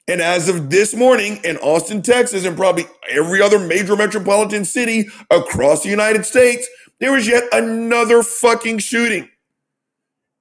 [0.08, 5.08] And as of this morning in Austin, Texas, and probably every other major metropolitan city
[5.32, 6.68] across the United States,
[7.00, 9.30] there was yet another fucking shooting.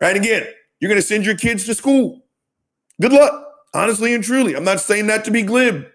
[0.00, 0.46] Right again,
[0.80, 2.24] you're going to send your kids to school.
[3.00, 4.54] Good luck, honestly and truly.
[4.54, 5.86] I'm not saying that to be glib.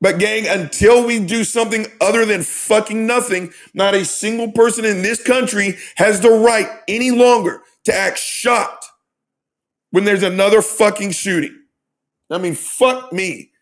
[0.00, 5.02] But, gang, until we do something other than fucking nothing, not a single person in
[5.02, 8.86] this country has the right any longer to act shocked
[9.92, 11.56] when there's another fucking shooting.
[12.30, 13.52] I mean, fuck me.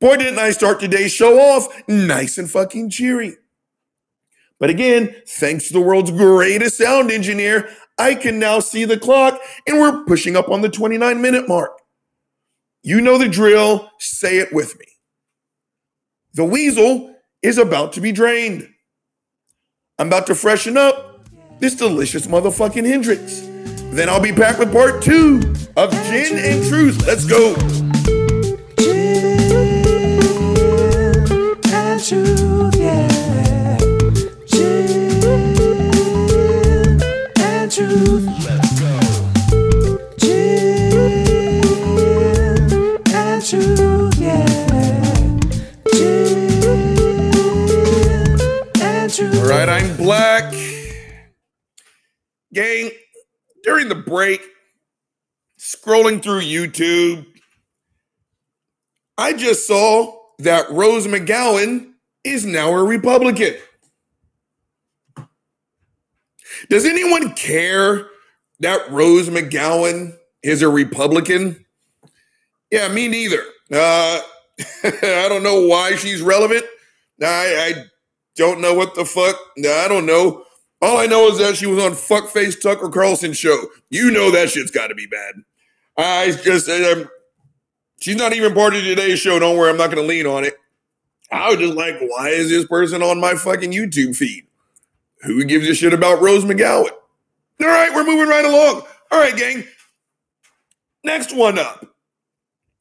[0.00, 3.36] Boy, didn't I start today's show off nice and fucking cheery.
[4.60, 9.40] But again, thanks to the world's greatest sound engineer, I can now see the clock
[9.66, 11.72] and we're pushing up on the 29 minute mark.
[12.82, 13.90] You know the drill.
[13.98, 14.86] Say it with me.
[16.34, 18.68] The weasel is about to be drained.
[19.98, 21.26] I'm about to freshen up
[21.60, 23.42] this delicious motherfucking Hendrick's.
[23.94, 27.06] Then I'll be back with part two of Gin and Truth.
[27.06, 27.83] Let's go.
[49.68, 50.52] I'm black.
[52.52, 52.90] Gang,
[53.62, 54.42] during the break,
[55.58, 57.26] scrolling through YouTube,
[59.16, 61.92] I just saw that Rose McGowan
[62.24, 63.54] is now a Republican.
[66.68, 68.06] Does anyone care
[68.60, 71.64] that Rose McGowan is a Republican?
[72.70, 73.42] Yeah, me neither.
[73.72, 74.20] Uh,
[74.84, 76.64] I don't know why she's relevant.
[77.22, 77.84] I, I
[78.36, 79.36] don't know what the fuck.
[79.58, 80.44] I don't know.
[80.82, 83.68] All I know is that she was on Fuckface Tucker Carlson show.
[83.90, 85.34] You know that shit's got to be bad.
[85.96, 87.08] I just, um,
[88.00, 89.38] she's not even part of today's show.
[89.38, 90.56] Don't worry, I'm not going to lean on it.
[91.30, 94.46] I was just like, why is this person on my fucking YouTube feed?
[95.22, 96.90] Who gives a shit about Rose McGowan?
[97.60, 98.82] All right, we're moving right along.
[99.10, 99.64] All right, gang.
[101.02, 101.86] Next one up.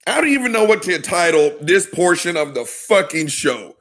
[0.06, 3.76] I don't even know what to title this portion of the fucking show.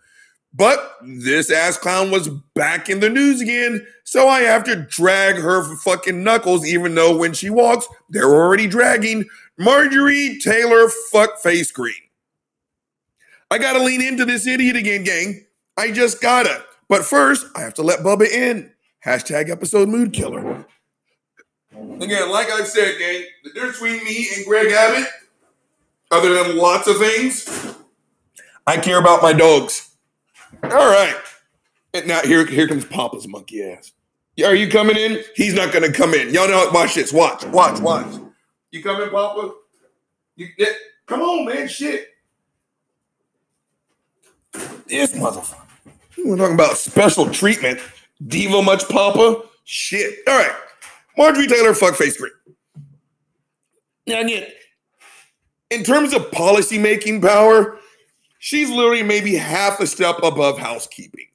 [0.54, 5.36] But this ass clown was back in the news again, so I have to drag
[5.36, 9.24] her fucking knuckles, even though when she walks, they're already dragging
[9.58, 11.94] Marjorie Taylor fuckface Greene.
[13.50, 15.46] I gotta lean into this idiot again, gang.
[15.76, 16.64] I just gotta.
[16.88, 18.70] But first, I have to let Bubba in.
[19.04, 20.66] Hashtag episode mood killer.
[21.72, 25.08] Again, like I've said, gang, the difference between me and Greg Abbott,
[26.10, 27.74] other than lots of things,
[28.66, 29.91] I care about my dogs.
[30.64, 31.16] All right.
[31.94, 33.92] And now here, here comes Papa's monkey ass.
[34.44, 35.22] Are you coming in?
[35.34, 36.32] He's not gonna come in.
[36.32, 37.12] Y'all know watch this.
[37.12, 38.20] Watch, watch, watch.
[38.70, 39.52] You coming, Papa?
[40.36, 40.68] You yeah,
[41.06, 41.68] come on, man.
[41.68, 42.08] Shit.
[44.86, 45.58] This motherfucker.
[46.24, 47.80] We're talking about special treatment.
[48.26, 49.42] Diva much Papa?
[49.64, 50.20] Shit.
[50.26, 50.52] All right.
[51.18, 52.32] Marjorie Taylor, fuckface Greene.
[54.06, 54.22] Now
[55.70, 57.78] in terms of policy making power,
[58.42, 61.26] she's literally maybe half a step above housekeeping.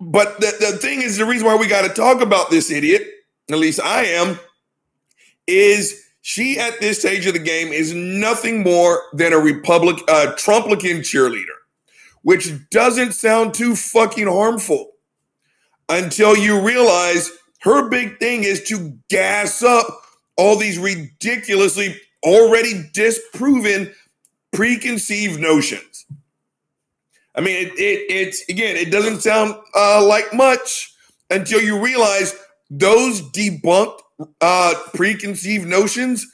[0.00, 3.02] But the, the thing is, the reason why we got to talk about this idiot,
[3.50, 4.38] at least I am,
[5.48, 10.34] is she at this stage of the game is nothing more than a Republic, uh,
[10.36, 11.58] Trumplican cheerleader,
[12.22, 14.92] which doesn't sound too fucking harmful
[15.88, 19.88] until you realize her big thing is to gas up
[20.36, 23.92] all these ridiculously already disproven
[24.56, 26.06] preconceived notions.
[27.34, 30.92] I mean, it, it, it's again, it doesn't sound uh, like much
[31.30, 32.34] until you realize
[32.70, 34.00] those debunked
[34.40, 36.26] uh, preconceived notions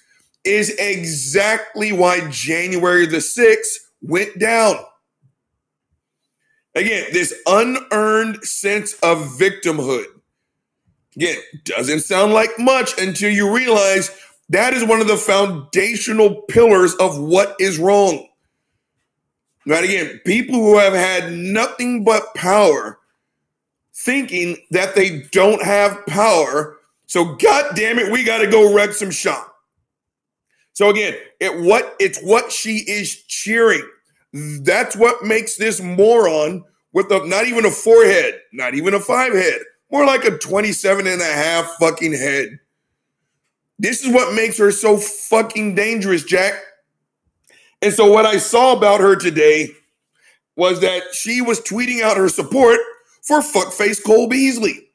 [0.44, 4.76] is exactly why January the 6th went down.
[6.74, 10.06] Again, this unearned sense of victimhood.
[11.16, 14.10] Again, doesn't sound like much until you realize
[14.52, 18.28] that is one of the foundational pillars of what is wrong.
[19.66, 22.98] Right again, people who have had nothing but power
[23.94, 26.76] thinking that they don't have power.
[27.06, 29.54] So god damn it, we gotta go wreck some shop.
[30.74, 33.88] So again, it what it's what she is cheering.
[34.32, 39.32] That's what makes this moron with a, not even a forehead, not even a five
[39.32, 39.60] head,
[39.90, 42.58] more like a 27 and a half fucking head.
[43.78, 46.54] This is what makes her so fucking dangerous, Jack.
[47.80, 49.70] And so, what I saw about her today
[50.56, 52.78] was that she was tweeting out her support
[53.22, 54.88] for fuckface Cole Beasley.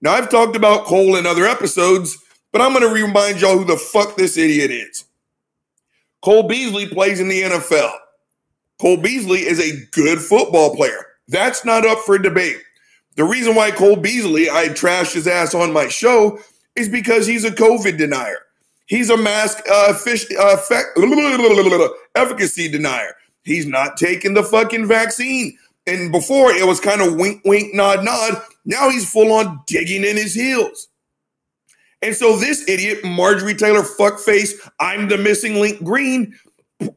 [0.00, 2.18] Now, I've talked about Cole in other episodes,
[2.50, 5.04] but I'm going to remind y'all who the fuck this idiot is.
[6.22, 7.92] Cole Beasley plays in the NFL.
[8.80, 11.06] Cole Beasley is a good football player.
[11.28, 12.56] That's not up for debate.
[13.16, 16.38] The reason why Cole Beasley, I trashed his ass on my show,
[16.76, 18.38] is because he's a COVID denier.
[18.86, 20.56] He's a mask uh, fish, uh,
[22.14, 23.14] efficacy denier.
[23.44, 25.56] He's not taking the fucking vaccine.
[25.86, 28.42] And before it was kind of wink, wink, nod, nod.
[28.64, 30.88] Now he's full on digging in his heels.
[32.02, 36.36] And so this idiot, Marjorie Taylor fuckface, I'm the missing link Greene,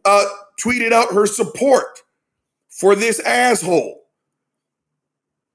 [0.03, 0.25] uh,
[0.59, 1.99] tweeted out her support
[2.69, 4.01] for this asshole.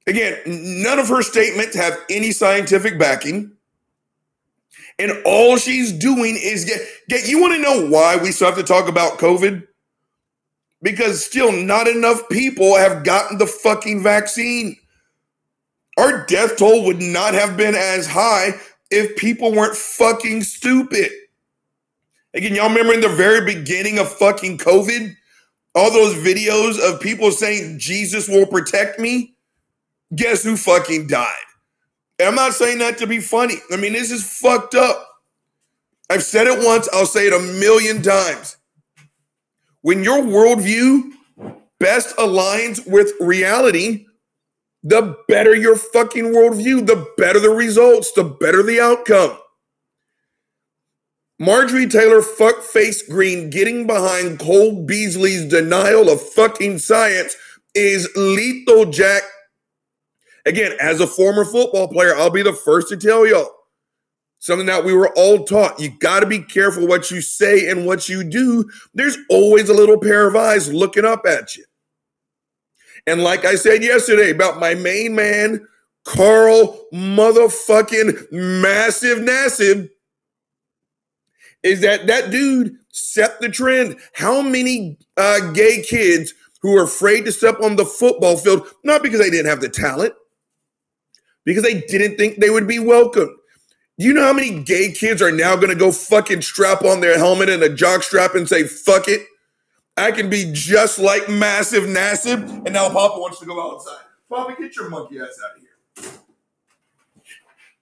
[0.07, 3.53] Again, none of her statements have any scientific backing.
[5.01, 8.59] And all she's doing is get, get you want to know why we still have
[8.59, 9.67] to talk about COVID?
[10.83, 14.77] Because still not enough people have gotten the fucking vaccine.
[15.97, 18.51] Our death toll would not have been as high
[18.91, 21.11] if people weren't fucking stupid.
[22.35, 25.17] Again, y'all remember in the very beginning of fucking COVID,
[25.75, 29.35] all those videos of people saying Jesus will protect me?
[30.15, 31.33] Guess who fucking died?
[32.29, 33.57] I'm not saying that to be funny.
[33.71, 35.07] I mean, this is fucked up.
[36.11, 38.57] I've said it once, I'll say it a million times.
[39.83, 41.13] When your worldview
[41.79, 44.07] best aligns with reality,
[44.83, 49.39] the better your fucking worldview, the better the results, the better the outcome.
[51.39, 57.35] Marjorie Taylor fuckface Greene getting behind Cole Beasley's denial of fucking science
[57.75, 59.23] is lethal, Jack.
[60.47, 63.51] Again, as a former football player, I'll be the first to tell y'all
[64.39, 65.79] something that we were all taught.
[65.79, 68.69] You got to be careful what you say and what you do.
[68.95, 71.65] There's always a little pair of eyes looking up at you.
[73.07, 75.67] And like I said yesterday about my main man,
[76.05, 79.91] Carl motherfucking massive Nassib,
[81.63, 83.97] is that that dude set the trend.
[84.15, 86.33] How many uh, gay kids
[86.63, 89.69] who are afraid to step on the football field, not because they didn't have the
[89.69, 90.15] talent,
[91.45, 93.37] because they didn't think they would be welcome.
[93.99, 97.01] Do you know how many gay kids are now going to go fucking strap on
[97.01, 99.27] their helmet and a jock strap and say, fuck it?
[99.97, 102.65] I can be just like massive Nassib.
[102.65, 104.05] And now Papa wants to go outside.
[104.31, 106.13] Papa, get your monkey ass out of here.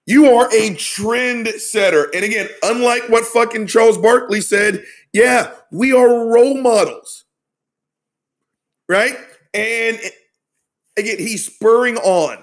[0.07, 2.11] You are a trend setter.
[2.15, 7.27] And again, unlike what fucking Charles Barkley said, yeah, we are role models.
[8.89, 9.17] Right?
[9.55, 10.01] And
[10.97, 12.43] again, he's spurring on.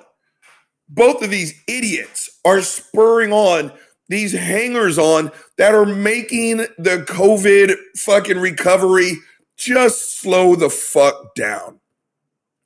[0.88, 3.72] Both of these idiots are spurring on
[4.08, 9.18] these hangers on that are making the COVID fucking recovery
[9.58, 11.80] just slow the fuck down.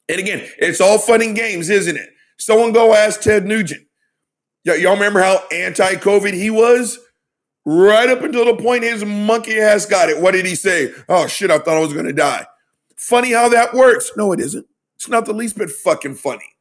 [0.10, 2.10] And again, it's all fun and games, isn't it?
[2.38, 3.86] Someone go ask Ted Nugent.
[4.66, 7.00] Y- y'all remember how anti COVID he was?
[7.66, 10.20] Right up until the point his monkey ass got it.
[10.20, 10.92] What did he say?
[11.08, 12.48] Oh shit, I thought I was gonna die.
[12.98, 14.12] Funny how that works.
[14.18, 14.66] No, it isn't.
[14.96, 16.56] It's not the least bit fucking funny.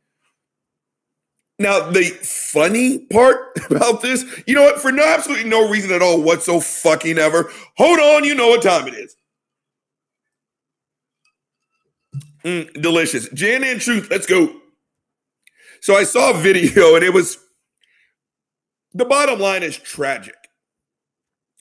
[1.59, 4.81] Now, the funny part about this, you know what?
[4.81, 7.51] For no absolutely no reason at all, what's so fucking ever.
[7.77, 9.17] Hold on, you know what time it is.
[12.45, 13.29] Mm, delicious.
[13.31, 14.09] Gin and truth.
[14.11, 14.55] Let's go.
[15.81, 17.39] So I saw a video and it was
[18.95, 20.35] the bottom line is tragic.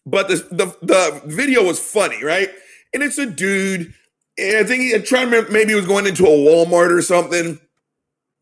[0.05, 2.49] But the, the, the video was funny, right?
[2.93, 3.93] And it's a dude,
[4.37, 6.89] and I think he, I'm trying to remember, maybe he was going into a Walmart
[6.89, 7.59] or something.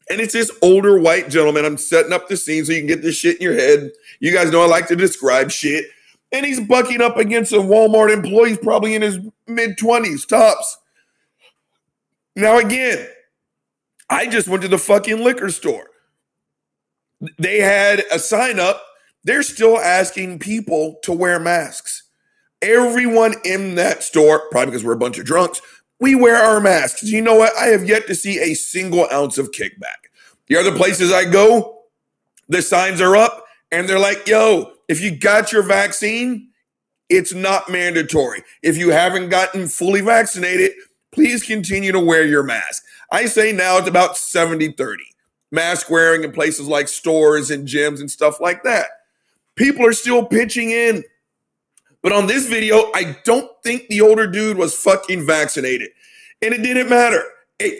[0.09, 1.65] And it's this older white gentleman.
[1.65, 3.91] I'm setting up the scene so you can get this shit in your head.
[4.19, 5.85] You guys know I like to describe shit.
[6.31, 10.77] And he's bucking up against a Walmart employee, he's probably in his mid 20s, tops.
[12.35, 13.07] Now, again,
[14.09, 15.87] I just went to the fucking liquor store.
[17.39, 18.83] They had a sign up.
[19.23, 22.03] They're still asking people to wear masks.
[22.61, 25.61] Everyone in that store, probably because we're a bunch of drunks,
[25.99, 27.03] we wear our masks.
[27.03, 27.55] You know what?
[27.57, 30.09] I have yet to see a single ounce of kickback.
[30.47, 31.83] The other places I go,
[32.47, 36.49] the signs are up and they're like, yo, if you got your vaccine,
[37.09, 38.43] it's not mandatory.
[38.61, 40.71] If you haven't gotten fully vaccinated,
[41.11, 42.83] please continue to wear your mask.
[43.11, 45.03] I say now it's about 70 30.
[45.51, 48.87] Mask wearing in places like stores and gyms and stuff like that.
[49.55, 51.03] People are still pitching in.
[52.05, 55.89] But on this video, I don't think the older dude was fucking vaccinated.
[56.39, 57.23] And it didn't matter.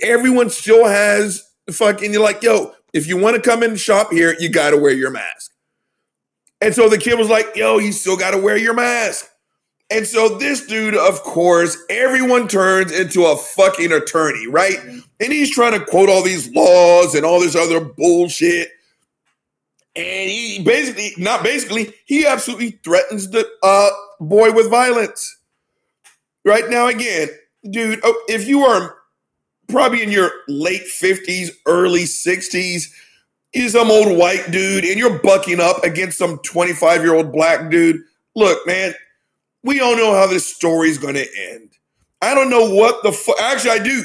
[0.02, 4.12] Everyone still has fucking, you're like, yo, if you want to come in and shop
[4.12, 5.52] here, you got to wear your mask.
[6.60, 9.28] And so the kid was like, yo, you still got to wear your mask.
[9.92, 14.78] And so this dude, of course, everyone turns into a fucking attorney, right?
[14.78, 15.00] Mm-hmm.
[15.20, 18.70] And he's trying to quote all these laws and all this other bullshit.
[19.96, 23.90] And he basically, not basically, he absolutely threatens the uh,
[24.20, 25.38] boy with violence.
[26.44, 27.30] Right now, again,
[27.70, 28.96] dude, oh, if you are
[29.70, 32.92] probably in your late 50s, early 60s,
[33.54, 37.72] you're some old white dude and you're bucking up against some 25 year old black
[37.72, 38.02] dude,
[38.36, 38.94] look, man,
[39.64, 41.72] we don't know how this story's going to end.
[42.22, 43.40] I don't know what the fuck.
[43.40, 44.04] Actually, I do.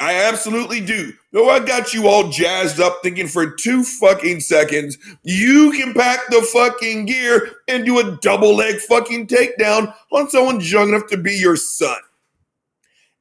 [0.00, 1.12] I absolutely do.
[1.32, 6.20] Though I got you all jazzed up thinking for two fucking seconds you can pack
[6.28, 11.16] the fucking gear and do a double leg fucking takedown on someone young enough to
[11.16, 11.98] be your son.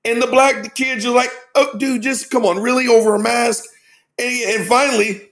[0.05, 3.65] And the black kids are like, oh, dude, just come on, really over a mask.
[4.19, 5.29] And, and finally,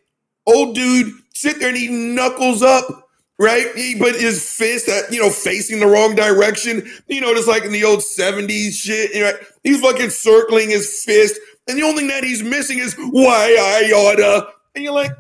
[0.48, 3.05] old dude sit there and he knuckles up
[3.38, 3.68] right?
[3.76, 6.90] He put his fist at, you know, facing the wrong direction.
[7.08, 9.14] You know, just like in the old 70s shit.
[9.14, 9.34] You know,
[9.64, 11.40] he's fucking circling his fist.
[11.68, 14.50] And the only thing that he's missing is why I oughta.
[14.76, 15.12] And you're like,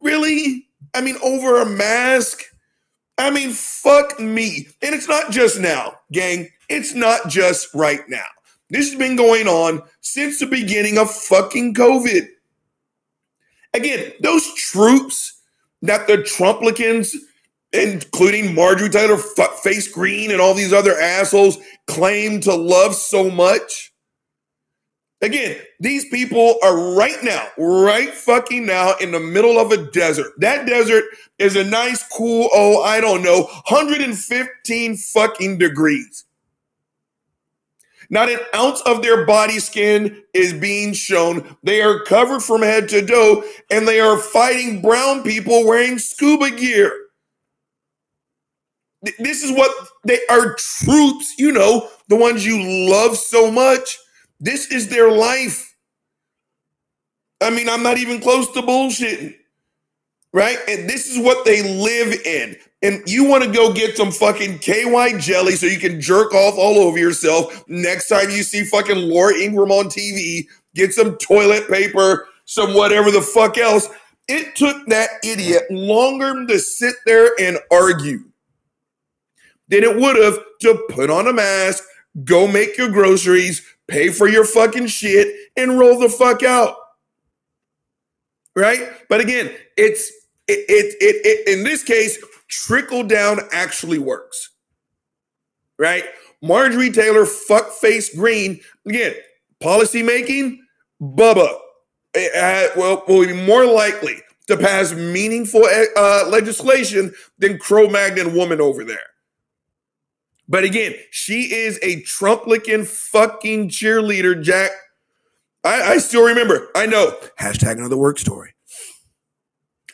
[0.00, 0.66] really?
[0.94, 2.42] I mean, over a mask?
[3.16, 4.68] I mean, fuck me.
[4.82, 6.48] And it's not just now, gang.
[6.68, 8.24] It's not just right now.
[8.70, 12.28] This has been going on since the beginning of fucking COVID.
[13.74, 15.37] Again, those troops
[15.82, 17.14] that the Trumplicans,
[17.72, 23.92] including Marjorie Taylor Face Greene and all these other assholes, claim to love so much.
[25.20, 30.32] Again, these people are right now, right fucking now in the middle of a desert.
[30.38, 31.04] That desert
[31.38, 36.24] is a nice, cool, oh, I don't know, 115 fucking degrees.
[38.10, 41.56] Not an ounce of their body skin is being shown.
[41.62, 46.50] They are covered from head to toe and they are fighting brown people wearing scuba
[46.50, 46.92] gear.
[49.18, 49.70] this is what
[50.04, 53.98] they are troops, you know, the ones you love so much.
[54.40, 55.76] This is their life.
[57.42, 59.34] I mean, I'm not even close to bullshitting.
[60.32, 60.58] Right?
[60.68, 62.56] And this is what they live in.
[62.82, 66.56] And you want to go get some fucking KY jelly so you can jerk off
[66.56, 71.68] all over yourself next time you see fucking Laura Ingraham on TV, get some toilet
[71.68, 73.88] paper, some whatever the fuck else.
[74.28, 78.24] It took that idiot longer to sit there and argue
[79.68, 81.84] than it would have to put on a mask,
[82.24, 86.76] go make your groceries, pay for your fucking shit, and roll the fuck out.
[88.54, 88.88] Right?
[89.08, 90.10] But again, it's
[90.48, 92.18] it it, it, it in this case,
[92.48, 94.50] trickle down actually works.
[95.78, 96.04] Right?
[96.42, 99.14] Marjorie Taylor fuckface Greene, again,
[99.60, 100.64] policy making,
[101.00, 101.58] Bubba,
[102.16, 105.64] uh, well, will be more likely to pass meaningful
[105.96, 108.98] uh, legislation than Cro-Magnon woman over there.
[110.48, 114.70] But again, she is a Trump licking fucking cheerleader, Jack.
[115.62, 116.68] I, I, still remember.
[116.74, 117.18] I know.
[117.38, 118.54] Hashtag another work story.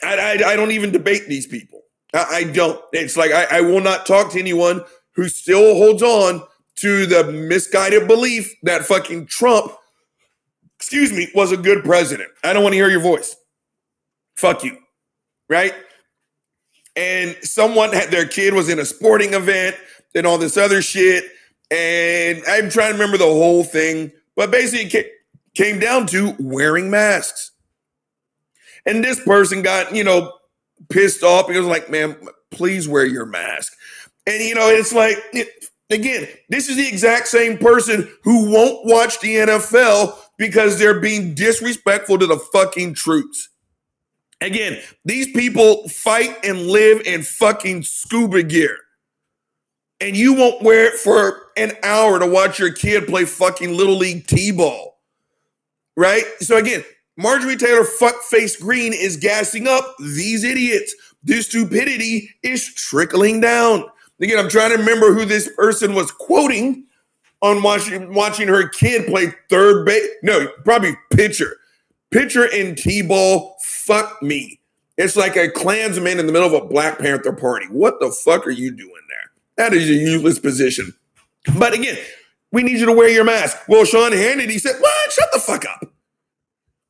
[0.04, 1.80] I, I, I don't even debate these people.
[2.12, 2.80] I, I don't.
[2.92, 4.82] It's like I, I will not talk to anyone
[5.14, 6.42] who still holds on
[6.76, 9.72] to the misguided belief that fucking Trump,
[10.76, 12.28] excuse me, was a good president.
[12.42, 13.36] I don't want to hear your voice.
[14.36, 14.78] Fuck you.
[15.48, 15.74] Right?
[16.96, 19.76] And someone had their kid was in a sporting event
[20.14, 21.24] and all this other shit.
[21.70, 25.12] And I'm trying to remember the whole thing, but basically it
[25.54, 27.52] came down to wearing masks.
[28.86, 30.32] And this person got, you know,
[30.90, 32.16] pissed off because like, man,
[32.50, 33.72] please wear your mask.
[34.26, 35.18] And you know, it's like
[35.90, 41.34] again, this is the exact same person who won't watch the NFL because they're being
[41.34, 43.50] disrespectful to the fucking troops.
[44.40, 48.78] Again, these people fight and live in fucking scuba gear
[50.00, 53.96] and you won't wear it for an hour to watch your kid play fucking little
[53.96, 54.98] league t-ball
[55.96, 56.84] right so again
[57.16, 63.84] marjorie taylor fuckface Greene is gassing up these idiots this stupidity is trickling down
[64.20, 66.84] again i'm trying to remember who this person was quoting
[67.42, 71.56] on watching watching her kid play third base no probably pitcher
[72.10, 74.60] pitcher in t-ball fuck me
[74.96, 78.46] it's like a klansman in the middle of a black panther party what the fuck
[78.46, 79.24] are you doing there?
[79.56, 80.94] that is a useless position.
[81.58, 81.98] But again,
[82.52, 83.58] we need you to wear your mask.
[83.68, 85.12] Well, Sean Hannity said, What?
[85.12, 85.93] Shut the fuck up.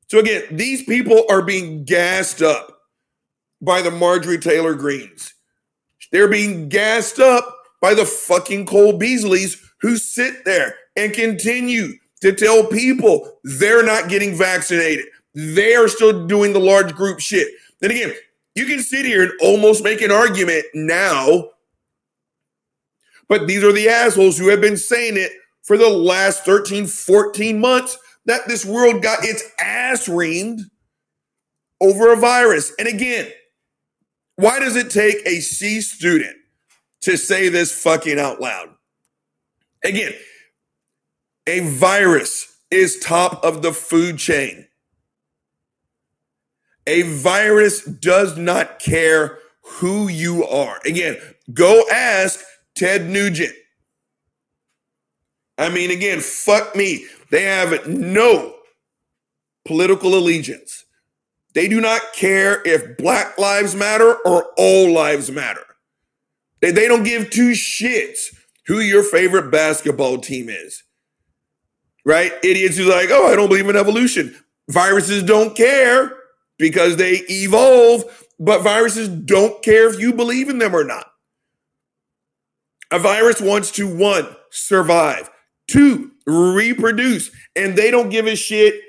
[0.08, 2.78] So again, these people are being gassed up
[3.60, 5.34] by the Marjorie Taylor Greenes.
[6.12, 12.32] They're being gassed up by the fucking Cole Beasleys who sit there and continue to
[12.32, 15.06] tell people they're not getting vaccinated.
[15.34, 17.48] They are still doing the large group shit.
[17.80, 18.14] Then again,
[18.54, 21.50] you can sit here and almost make an argument now
[23.28, 25.32] but these are the assholes who have been saying it
[25.62, 30.60] for the last 13, 14 months that this world got its ass reamed
[31.80, 32.72] over a virus.
[32.78, 33.30] And again,
[34.36, 36.36] why does it take a C student
[37.02, 38.70] to say this fucking out loud?
[39.84, 40.14] Again,
[41.46, 44.66] a virus is top of the food chain.
[46.86, 50.80] A virus does not care who you are.
[50.84, 51.16] Again,
[51.52, 52.40] go ask
[52.74, 53.54] Ted Nugent.
[55.56, 57.06] I mean, again, fuck me.
[57.34, 58.54] They have no
[59.64, 60.84] political allegiance.
[61.52, 65.66] They do not care if Black Lives Matter or all lives matter.
[66.60, 68.36] They, they don't give two shits
[68.68, 70.84] who your favorite basketball team is.
[72.04, 72.32] Right?
[72.44, 74.36] Idiots who like, oh, I don't believe in evolution.
[74.70, 76.16] Viruses don't care
[76.56, 81.06] because they evolve, but viruses don't care if you believe in them or not.
[82.92, 85.32] A virus wants to one, survive,
[85.66, 88.80] two, reproduce, and they don't give a shit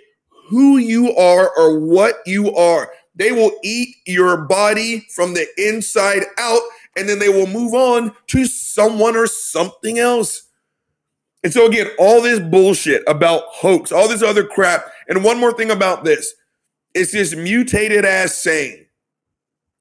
[0.49, 2.91] who you are or what you are.
[3.15, 6.61] They will eat your body from the inside out
[6.95, 10.43] and then they will move on to someone or something else.
[11.43, 14.86] And so, again, all this bullshit about hoax, all this other crap.
[15.07, 16.33] And one more thing about this
[16.93, 18.86] it's this mutated ass saying,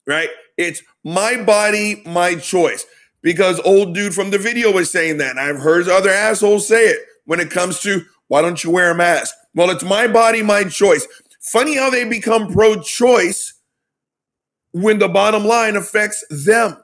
[0.07, 0.29] right?
[0.59, 2.87] It's my body, my choice
[3.23, 5.39] because old dude from the video was saying that.
[5.39, 8.95] I've heard other assholes say it when it comes to why don't you wear a
[8.95, 9.35] mask?
[9.55, 11.07] Well, it's my body, my choice.
[11.41, 13.55] Funny how they become pro choice
[14.73, 16.77] when the bottom line affects them.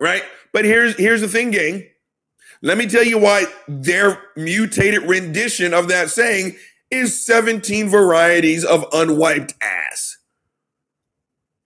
[0.00, 0.22] Right?
[0.52, 1.84] But here's here's the thing, gang.
[2.62, 6.56] Let me tell you why their mutated rendition of that saying
[6.90, 10.18] is 17 varieties of unwiped ass.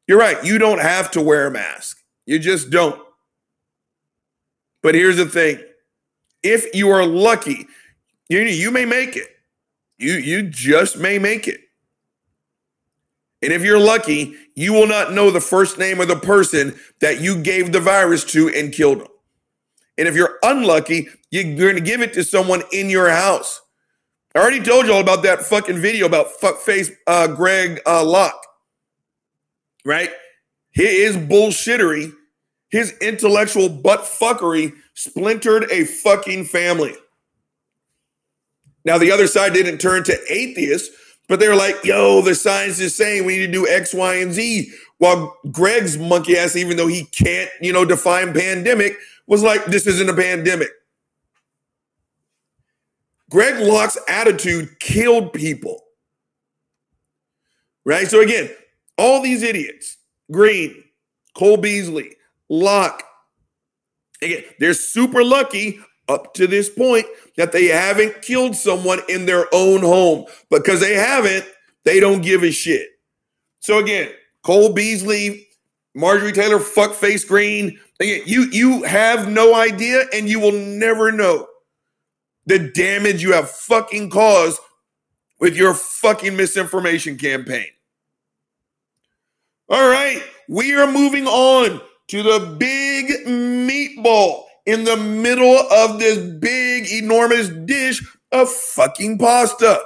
[0.07, 0.43] You're right.
[0.45, 1.99] You don't have to wear a mask.
[2.27, 3.01] You just don't.
[4.83, 5.59] But here's the thing
[6.47, 7.67] if you are lucky,
[8.29, 9.29] you, you may make it.
[9.99, 11.61] You, you just may make it.
[13.43, 17.21] And if you're lucky, you will not know the first name of the person that
[17.21, 19.09] you gave the virus to and killed them.
[19.99, 23.61] And if you're unlucky, you're going to give it to someone in your house.
[24.35, 28.47] I already told you all about that fucking video about fuckface uh, Greg uh, Locke,
[29.85, 30.11] right?
[30.73, 32.13] His bullshittery,
[32.69, 36.95] his intellectual butt fuckery splintered a fucking family.
[38.85, 40.95] Now, the other side didn't turn to atheists,
[41.29, 44.15] but they were like, yo, the science is saying we need to do X, Y,
[44.15, 44.73] and Z.
[44.99, 49.87] While Greg's monkey ass, even though he can't, you know, define pandemic, was like, this
[49.87, 50.71] isn't a pandemic.
[53.29, 55.83] Greg Locke's attitude killed people.
[57.85, 58.09] Right?
[58.09, 58.51] So again,
[58.97, 59.99] all these idiots,
[60.31, 60.85] Greene,
[61.35, 62.15] Cole Beasley,
[62.49, 63.03] Locke,
[64.23, 67.07] again, they're super lucky up to this point
[67.37, 70.27] that they haven't killed someone in their own home.
[70.51, 71.45] Because they haven't,
[71.85, 72.89] they don't give a shit.
[73.61, 74.11] So again,
[74.43, 75.49] Cole Beasley,
[75.95, 77.79] Marjorie Taylor, fuckface Greene.
[77.99, 81.49] Again, you you have no idea, and you will never know
[82.45, 84.61] the damage you have fucking caused
[85.41, 87.67] with your fucking misinformation campaign.
[89.69, 93.27] All right, we are moving on to the big
[93.89, 99.81] meatball in the middle of this big, enormous dish of fucking pasta.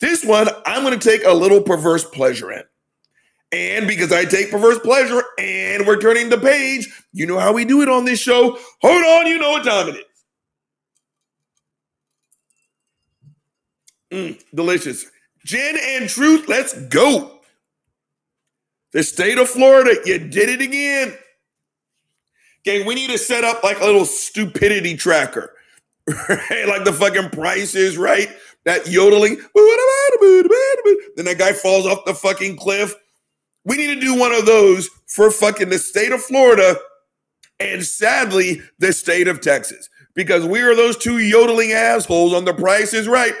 [0.00, 2.62] This one, I'm going to take a little perverse pleasure in.
[3.52, 7.64] And because I take perverse pleasure and we're turning the page, you know how we
[7.64, 8.58] do it on this show.
[8.80, 10.04] Hold on, you know what time it is.
[14.12, 15.06] Mm, delicious.
[15.44, 17.40] Gin and truth, let's go.
[18.92, 21.16] The state of Florida, you did it again.
[22.66, 25.54] Okay, we need to set up like a little stupidity tracker,
[26.06, 26.66] right?
[26.66, 28.28] Like the fucking prices, right?
[28.64, 29.36] That yodeling.
[31.16, 32.94] Then that guy falls off the fucking cliff.
[33.64, 36.76] We need to do one of those for fucking the state of Florida
[37.58, 42.54] and sadly the state of Texas because we are those two yodeling assholes on the
[42.54, 43.34] price is right.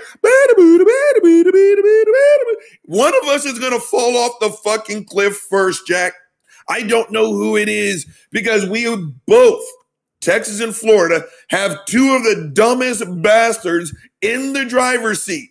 [2.84, 6.12] One of us is going to fall off the fucking cliff first, Jack.
[6.68, 8.94] I don't know who it is because we
[9.26, 9.62] both,
[10.20, 15.50] Texas and Florida, have two of the dumbest bastards in the driver's seat.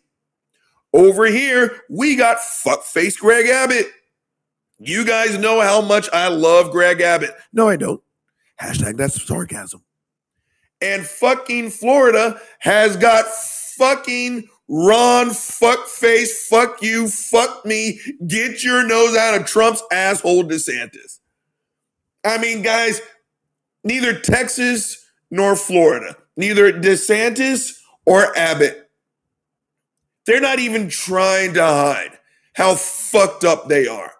[0.93, 3.88] Over here, we got fuckface Greg Abbott.
[4.80, 7.36] You guys know how much I love Greg Abbott.
[7.51, 8.01] No, I don't.
[8.62, 9.84] Hashtag that's sarcasm.
[10.82, 13.26] And fucking Florida has got
[13.78, 21.18] fucking Ron fuckface, fuck you, fuck me, get your nose out of Trump's asshole DeSantis.
[22.24, 23.02] I mean, guys,
[23.84, 28.92] neither Texas nor Florida, neither DeSantis or Abbott,
[30.28, 32.20] they're not even trying to hide
[32.54, 34.12] how fucked up they are.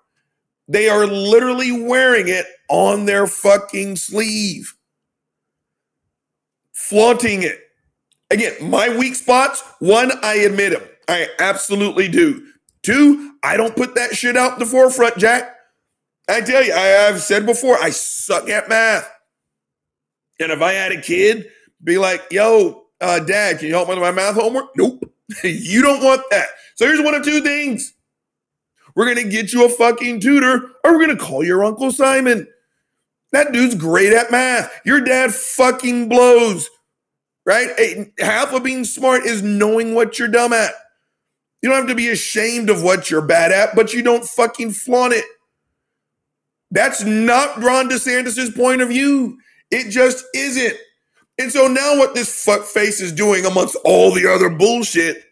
[0.68, 4.74] They are literally wearing it on their fucking sleeve,
[6.74, 7.60] flaunting it.
[8.32, 10.88] Again, my weak spots, one, I admit them.
[11.08, 12.46] I absolutely do.
[12.84, 15.56] Two, I don't put that shit out in the forefront, Jack.
[16.30, 19.10] I tell you, I have said before, I suck at math.
[20.40, 21.48] And if I had a kid,
[21.84, 24.70] be like, yo, uh, dad, can you help me with my math homework?
[24.78, 25.04] Nope.
[25.44, 26.50] you don't want that.
[26.76, 27.94] So here's one of two things.
[28.96, 31.92] We're going to get you a fucking tutor, or we're going to call your Uncle
[31.92, 32.48] Simon.
[33.32, 34.72] That dude's great at math.
[34.86, 36.70] Your dad fucking blows
[37.50, 38.12] right?
[38.20, 40.72] Half of being smart is knowing what you're dumb at.
[41.64, 44.70] You don't have to be ashamed of what you're bad at, but you don't fucking
[44.70, 45.26] flaunt it.
[46.70, 49.40] That's not Ron DeSantis' point of view.
[49.72, 50.78] It just isn't.
[51.40, 55.24] And so now what this fuck face is doing amongst all the other bullshit,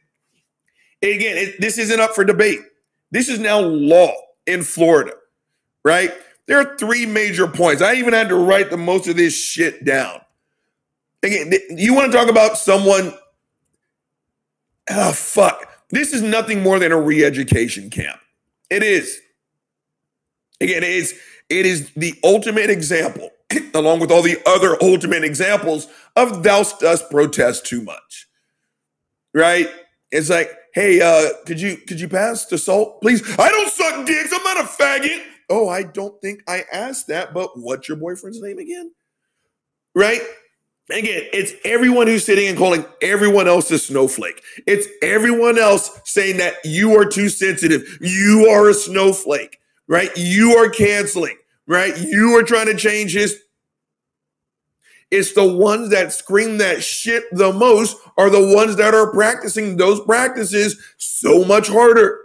[1.03, 2.61] again, it, this isn't up for debate.
[3.11, 4.11] This is now law
[4.47, 5.11] in Florida,
[5.86, 6.11] right?
[6.47, 7.84] There are three major points.
[7.84, 10.22] I even had to write the most of this shit down.
[11.24, 13.13] Again, you want to talk about someone?
[14.89, 15.68] Oh, fuck.
[15.89, 18.20] This is nothing more than a re-education camp.
[18.70, 19.20] It is.
[20.59, 23.30] Again, it is, it is the ultimate example,
[23.74, 28.28] along with all the other ultimate examples of thou dost protest too much.
[29.34, 29.70] Right?
[30.11, 33.22] It's like, hey, uh, could you could you pass the salt, please?
[33.38, 34.34] I don't suck dicks.
[34.34, 35.22] I'm not a faggot.
[35.49, 38.91] Oh, I don't think I asked that, but what's your boyfriend's name again?
[39.95, 40.22] Right?
[40.89, 44.41] Again, it's everyone who's sitting and calling everyone else a snowflake.
[44.65, 47.97] It's everyone else saying that you are too sensitive.
[47.99, 50.09] You are a snowflake, right?
[50.15, 51.97] You are canceling, right?
[51.99, 53.38] You are trying to change his.
[55.11, 59.75] It's the ones that scream that shit the most are the ones that are practicing
[59.75, 62.17] those practices so much harder.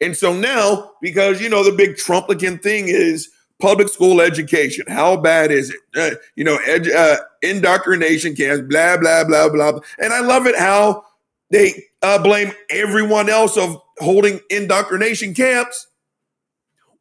[0.00, 3.30] And so now, because you know, the big Trumplican thing is
[3.60, 4.84] public school education.
[4.88, 5.80] How bad is it?
[5.94, 9.80] Uh, you know, uh, indoctrination camps, blah, blah, blah, blah.
[9.98, 11.04] And I love it how
[11.50, 15.86] they uh, blame everyone else of holding indoctrination camps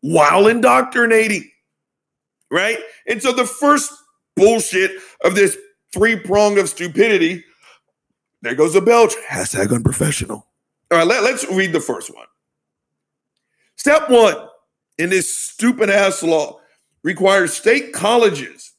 [0.02, 1.50] while indoctrinating,
[2.52, 2.78] right?
[3.08, 3.92] And so the first
[4.36, 4.92] bullshit
[5.24, 5.58] of this
[5.92, 7.44] three prong of stupidity,
[8.42, 10.46] there goes a belch, hashtag unprofessional.
[10.92, 12.28] All right, let, let's read the first one.
[13.76, 14.36] Step one
[14.98, 16.60] in this stupid ass law
[17.04, 18.74] requires state colleges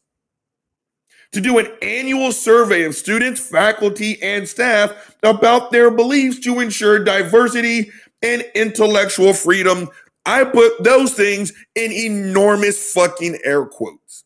[1.32, 7.02] to do an annual survey of students, faculty, and staff about their beliefs to ensure
[7.02, 7.90] diversity
[8.22, 9.88] and intellectual freedom.
[10.24, 14.24] I put those things in enormous fucking air quotes.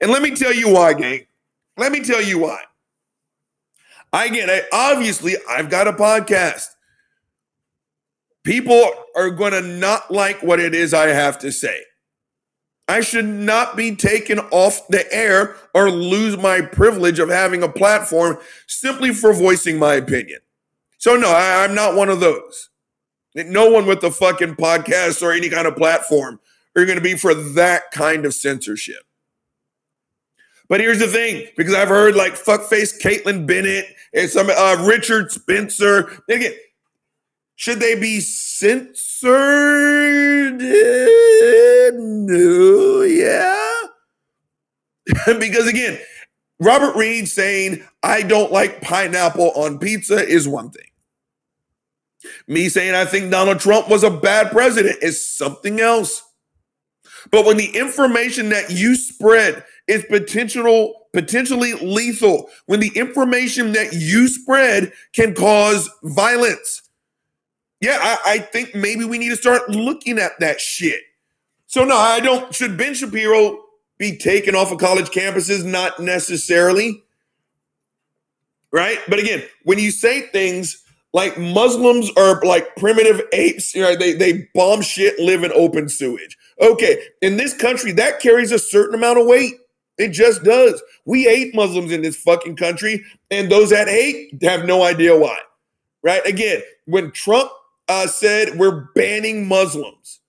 [0.00, 1.26] And let me tell you why, gang.
[1.78, 2.60] Let me tell you why.
[4.12, 4.66] I get it.
[4.72, 6.68] Obviously, I've got a podcast.
[8.44, 11.80] People are going to not like what it is I have to say.
[12.86, 17.68] I should not be taken off the air or lose my privilege of having a
[17.68, 20.40] platform simply for voicing my opinion.
[20.98, 22.68] So, no, I, am not one of those.
[23.34, 26.40] No one with a fucking podcast or any kind of platform
[26.76, 29.02] are going to be for that kind of censorship.
[30.68, 35.30] But here's the thing, because I've heard like fuckface Kaitlin Bennett and some uh, Richard
[35.30, 36.22] Spencer.
[36.28, 36.52] Again,
[37.56, 39.34] should they be censored?
[41.94, 43.82] No, yeah.
[45.38, 45.98] because again,
[46.60, 50.88] Robert Reed saying, I don't like pineapple on pizza is one thing.
[52.46, 56.22] Me saying I think Donald Trump was a bad president is something else.
[57.30, 63.92] But when the information that you spread is potential potentially lethal, when the information that
[63.92, 66.82] you spread can cause violence,
[67.84, 71.02] yeah, I, I think maybe we need to start looking at that shit.
[71.66, 72.54] So no, I don't.
[72.54, 73.62] Should Ben Shapiro
[73.98, 75.64] be taken off of college campuses?
[75.66, 77.02] Not necessarily.
[78.72, 78.98] Right?
[79.06, 80.82] But again, when you say things
[81.12, 85.90] like Muslims are like primitive apes, you know, they, they bomb shit, live in open
[85.90, 86.38] sewage.
[86.62, 89.54] Okay, in this country, that carries a certain amount of weight.
[89.98, 90.82] It just does.
[91.04, 95.36] We hate Muslims in this fucking country, and those that hate have no idea why.
[96.02, 96.24] Right?
[96.26, 97.50] Again, when Trump
[97.88, 100.20] uh, said we're banning Muslims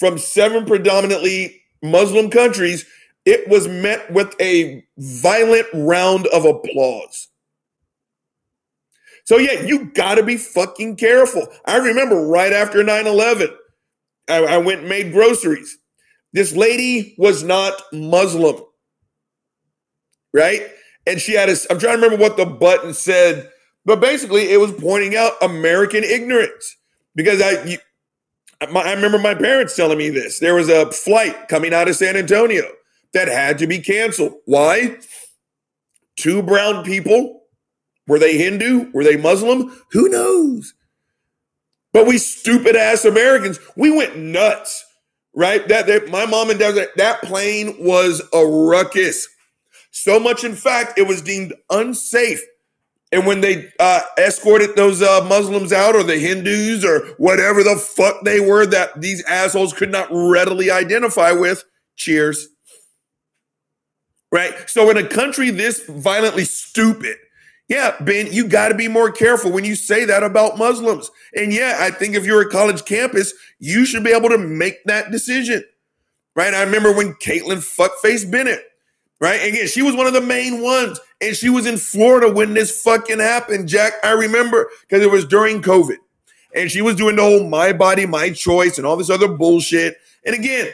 [0.00, 2.86] from seven predominantly Muslim countries,
[3.26, 7.28] it was met with a violent round of applause.
[9.24, 11.46] So, yeah, you got to be fucking careful.
[11.66, 13.50] I remember right after 9 11,
[14.28, 15.78] I, I went and made groceries.
[16.32, 18.62] This lady was not Muslim,
[20.32, 20.66] right?
[21.06, 23.50] And she had a, I'm trying to remember what the button said
[23.84, 26.76] but basically, it was pointing out American ignorance
[27.14, 27.78] because I, you,
[28.70, 30.38] my, I remember my parents telling me this.
[30.38, 32.70] There was a flight coming out of San Antonio
[33.14, 34.34] that had to be canceled.
[34.44, 34.98] Why?
[36.16, 37.42] Two brown people.
[38.06, 38.90] Were they Hindu?
[38.92, 39.82] Were they Muslim?
[39.92, 40.74] Who knows?
[41.92, 44.84] But we stupid ass Americans, we went nuts,
[45.34, 45.66] right?
[45.68, 49.26] That, that my mom and dad, that, that plane was a ruckus.
[49.90, 52.40] So much, in fact, it was deemed unsafe
[53.12, 57.76] and when they uh, escorted those uh, Muslims out, or the Hindus, or whatever the
[57.76, 61.64] fuck they were that these assholes could not readily identify with,
[61.96, 62.48] cheers.
[64.30, 64.54] Right?
[64.68, 67.16] So, in a country this violently stupid,
[67.68, 71.10] yeah, Ben, you got to be more careful when you say that about Muslims.
[71.34, 74.84] And yeah, I think if you're a college campus, you should be able to make
[74.84, 75.64] that decision.
[76.36, 76.54] Right?
[76.54, 78.64] I remember when Kaitlin fuckface Bennett
[79.20, 79.46] right?
[79.46, 82.82] Again, she was one of the main ones, and she was in Florida when this
[82.82, 83.94] fucking happened, Jack.
[84.02, 85.96] I remember because it was during COVID,
[86.54, 89.98] and she was doing the whole "my body, my choice" and all this other bullshit.
[90.24, 90.70] And again,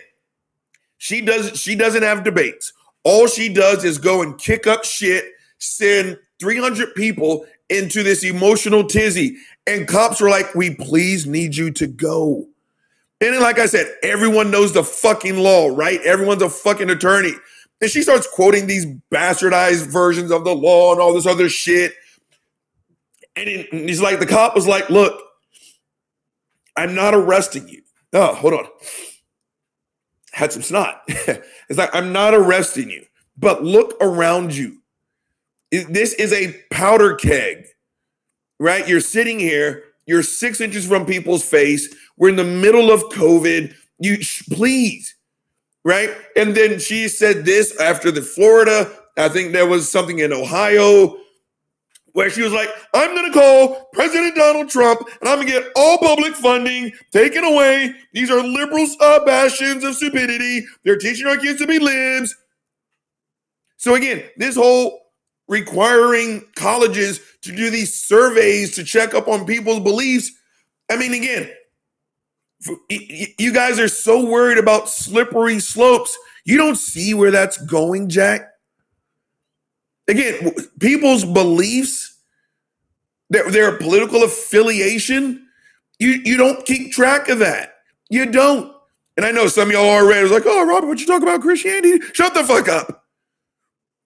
[0.99, 2.72] she does she doesn't have debates.
[3.05, 5.24] All she does is go and kick up shit,
[5.59, 9.36] send 300 people into this emotional tizzy,
[9.66, 12.47] and cops were like, "We please need you to go."
[13.20, 16.01] And then, like I said, everyone knows the fucking law, right?
[16.03, 17.32] Everyone's a fucking attorney.
[17.81, 21.93] And she starts quoting these bastardized versions of the law and all this other shit.
[23.35, 25.22] And he's like, the cop was like, look,
[26.77, 27.83] I'm not arresting you.
[28.12, 28.66] Oh, hold on.
[30.33, 31.03] Had some snot.
[31.09, 33.05] it's like, I'm not arresting you,
[33.37, 34.79] but look around you.
[35.70, 37.66] This is a powder keg,
[38.59, 38.87] right?
[38.89, 41.95] You're sitting here, you're six inches from people's face.
[42.16, 43.74] We're in the middle of COVID.
[43.99, 44.18] You
[44.51, 45.16] please
[45.87, 46.11] right?
[46.34, 48.91] And then she said this after the Florida.
[49.16, 51.16] I think there was something in Ohio
[52.11, 55.53] where she was like, I'm going to call President Donald Trump and I'm going to
[55.53, 57.95] get all public funding taken away.
[58.12, 60.66] These are liberal uh, bastions of stupidity.
[60.84, 62.34] They're teaching our kids to be libs.
[63.76, 65.03] So, again, this whole
[65.47, 70.32] requiring colleges to do these surveys to check up on people's beliefs.
[70.91, 71.49] I mean, again,
[72.89, 76.17] you guys are so worried about slippery slopes.
[76.45, 78.49] You don't see where that's going, Jack.
[80.09, 82.19] Again, people's beliefs,
[83.31, 85.47] their, their political affiliation,
[85.99, 87.75] you, you don't keep track of that.
[88.09, 88.73] You don't.
[89.17, 91.41] And I know some of y'all already was like, oh, Robert, what you talk about
[91.41, 91.99] Christianity?
[92.12, 93.05] Shut the fuck up.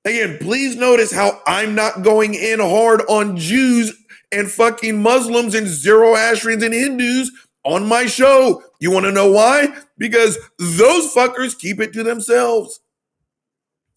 [0.05, 3.93] Again, please notice how I'm not going in hard on Jews
[4.33, 7.31] and fucking Muslims and Zoroastrians and Hindus
[7.65, 8.63] on my show.
[8.81, 9.69] You want to know why?
[9.99, 12.81] Because those fuckers keep it to themselves.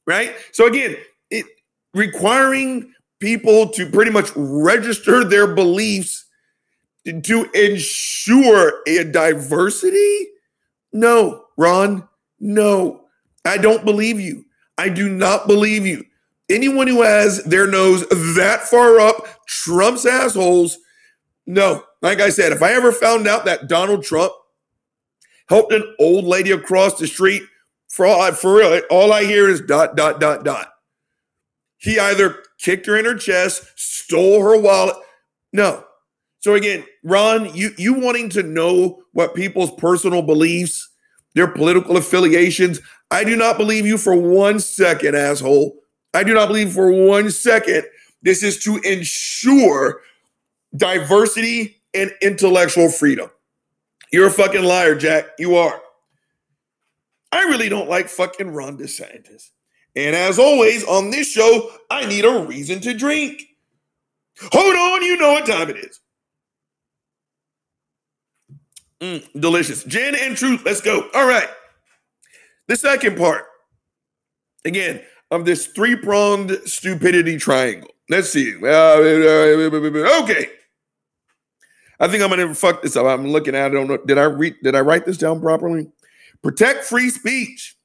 [0.05, 0.36] Right?
[0.51, 0.97] So again,
[1.30, 1.45] it
[1.93, 6.26] requiring people to pretty much register their beliefs
[7.05, 10.28] to ensure a diversity?
[10.91, 12.07] No, Ron,
[12.39, 13.05] no.
[13.45, 14.45] I don't believe you.
[14.78, 16.05] I do not believe you.
[16.49, 18.05] Anyone who has their nose
[18.36, 20.78] that far up Trump's assholes,
[21.45, 21.84] no.
[22.04, 24.34] Like I said, if I ever found out that Donald Trump
[25.47, 27.43] helped an old lady across the street,
[27.88, 30.68] for all, for real, all I hear is dot, dot, dot, dot.
[31.78, 34.95] He either kicked her in her chest, stole her wallet.
[35.54, 35.86] No.
[36.39, 40.89] So again, Ron, you you wanting to know what people's personal beliefs,
[41.36, 42.82] their political affiliations,
[43.12, 45.78] I do not believe you for one second, asshole.
[46.14, 47.86] I do not believe for one second
[48.24, 50.01] this is to ensure
[50.76, 53.29] diversity and intellectual freedom.
[54.11, 55.25] You're a fucking liar, Jack.
[55.39, 55.81] You are.
[57.31, 59.49] I really don't like fucking Ron DeSantis.
[59.95, 63.43] And as always on this show, I need a reason to drink.
[64.51, 65.99] Hold on, you know what time it is.
[69.01, 69.83] Mm, delicious.
[69.83, 70.61] Gin and truth.
[70.65, 71.09] Let's go.
[71.13, 71.49] All right.
[72.67, 73.45] The second part,
[74.63, 77.89] again, of this three pronged stupidity triangle.
[78.09, 78.55] Let's see.
[78.55, 78.97] Uh,
[80.23, 80.49] okay.
[81.99, 83.05] I think I'm gonna fuck this up.
[83.05, 83.65] I'm looking at it.
[83.67, 83.97] I don't know.
[83.97, 84.55] Did I read?
[84.63, 85.87] Did I write this down properly?
[86.41, 87.77] Protect free speech.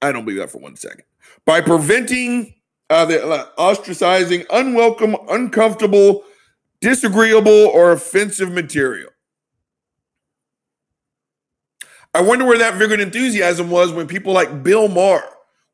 [0.00, 1.04] I don't believe that for one second.
[1.44, 2.54] By preventing
[2.90, 6.24] uh, the uh, ostracizing, unwelcome, uncomfortable,
[6.80, 9.10] disagreeable, or offensive material.
[12.14, 15.24] I wonder where that vigor and enthusiasm was when people like Bill Maher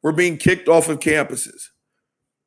[0.03, 1.70] were being kicked off of campuses.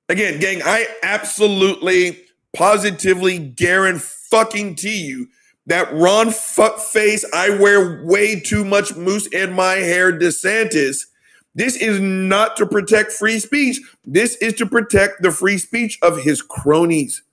[0.08, 2.22] Again, gang, I absolutely,
[2.54, 5.28] positively guarantee you
[5.68, 11.06] that Ron Fuckface, I wear way too much mousse in my hair, DeSantis.
[11.54, 13.80] This is not to protect free speech.
[14.06, 17.24] This is to protect the free speech of his cronies.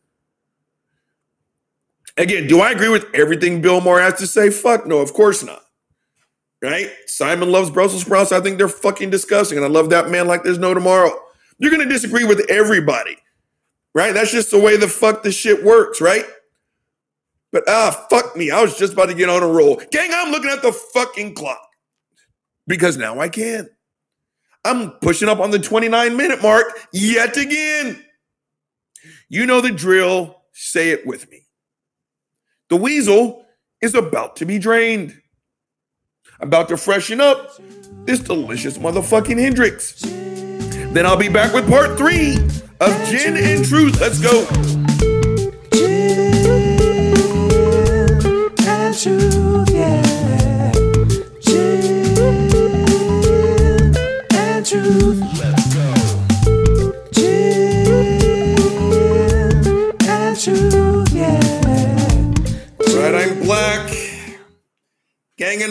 [2.16, 4.51] Again, do I agree with everything Bill Maher has to say?
[4.51, 5.62] Fuck no, of course not
[6.62, 6.90] right?
[7.07, 8.32] Simon loves Brussels sprouts.
[8.32, 9.59] I think they're fucking disgusting.
[9.59, 11.12] And I love that man like there's no tomorrow.
[11.59, 13.16] You're going to disagree with everybody,
[13.94, 14.14] right?
[14.14, 16.24] That's just the way the fuck the shit works, right?
[17.53, 18.51] But ah, fuck me.
[18.51, 19.80] I was just about to get on a roll.
[19.90, 21.66] Gang, I'm looking at the fucking clock
[22.66, 23.68] because now I can.
[24.64, 28.03] I'm pushing up on the 29 minute mark yet again.
[29.28, 30.42] You know the drill.
[30.53, 31.46] Say it with me.
[32.68, 33.46] The weasel
[33.80, 35.14] is about to be drained
[36.40, 37.53] about to freshen up
[38.05, 40.01] this delicious motherfucking Hendrick's.
[40.92, 42.36] Then I'll be back with part three
[42.80, 44.01] of Gin and Truth.
[44.01, 44.88] Let's go.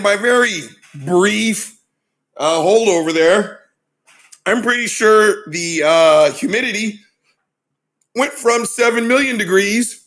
[0.07, 0.61] By very
[0.95, 1.81] brief
[2.37, 3.59] uh, holdover there.
[4.45, 7.01] I'm pretty sure the uh, humidity
[8.15, 10.06] went from 7 million degrees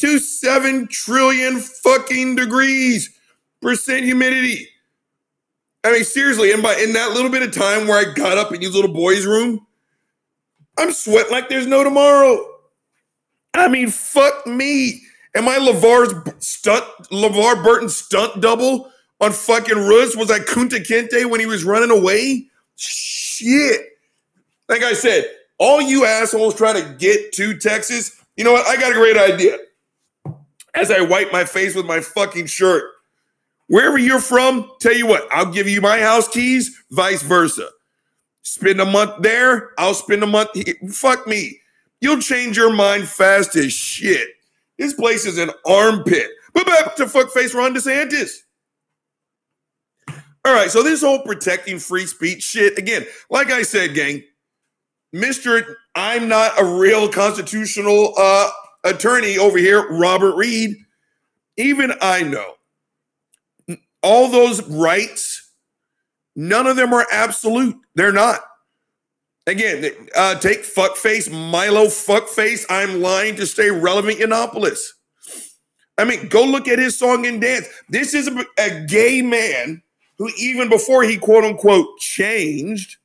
[0.00, 3.10] to 7 trillion fucking degrees
[3.60, 4.68] percent humidity.
[5.84, 8.52] I mean, seriously, and by in that little bit of time where I got up
[8.52, 9.66] in his little boy's room,
[10.78, 12.46] I'm sweating like there's no tomorrow.
[13.54, 15.02] I mean, fuck me.
[15.34, 18.90] Am I LeVar's stunt, LeVar Burton stunt double
[19.20, 20.16] on fucking Roots?
[20.16, 22.46] Was I Kunta Kinte when he was running away?
[22.76, 23.80] Shit.
[24.68, 25.24] Like I said,
[25.58, 28.66] all you assholes trying to get to Texas, you know what?
[28.66, 29.58] I got a great idea.
[30.74, 32.84] As I wipe my face with my fucking shirt,
[33.70, 37.68] Wherever you're from, tell you what, I'll give you my house keys, vice versa.
[38.42, 40.74] Spend a month there, I'll spend a month here.
[40.90, 41.60] Fuck me.
[42.00, 44.28] You'll change your mind fast as shit.
[44.76, 46.30] This place is an armpit.
[46.52, 48.38] But back to fuckface Ron DeSantis.
[50.44, 54.24] All right, so this whole protecting free speech shit, again, like I said, gang,
[55.14, 55.76] Mr.
[55.94, 58.50] I'm not a real constitutional uh,
[58.84, 60.76] attorney over here, Robert Reed.
[61.56, 62.54] Even I know
[64.02, 65.50] all those rights,
[66.34, 67.76] none of them are absolute.
[67.94, 68.40] They're not.
[69.46, 72.64] Again, uh, take fuckface, Milo fuckface.
[72.70, 74.80] I'm lying to stay relevant, Yiannopoulos.
[75.98, 77.66] I mean, go look at his song and dance.
[77.88, 79.82] This is a, a gay man
[80.18, 82.96] who, even before he quote unquote changed,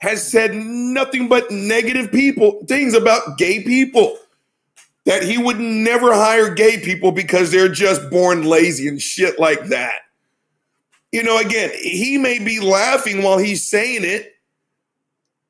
[0.00, 4.18] has said nothing but negative people things about gay people.
[5.06, 9.68] That he would never hire gay people because they're just born lazy and shit like
[9.68, 10.00] that.
[11.10, 14.34] You know, again, he may be laughing while he's saying it,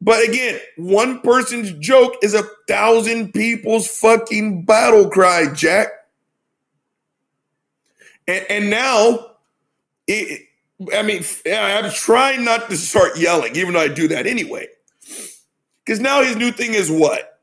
[0.00, 5.88] but again, one person's joke is a thousand people's fucking battle cry, Jack.
[8.26, 9.32] And, and now,
[10.06, 10.46] it,
[10.94, 14.68] I mean, I'm trying not to start yelling, even though I do that anyway.
[15.84, 17.40] Because now his new thing is what?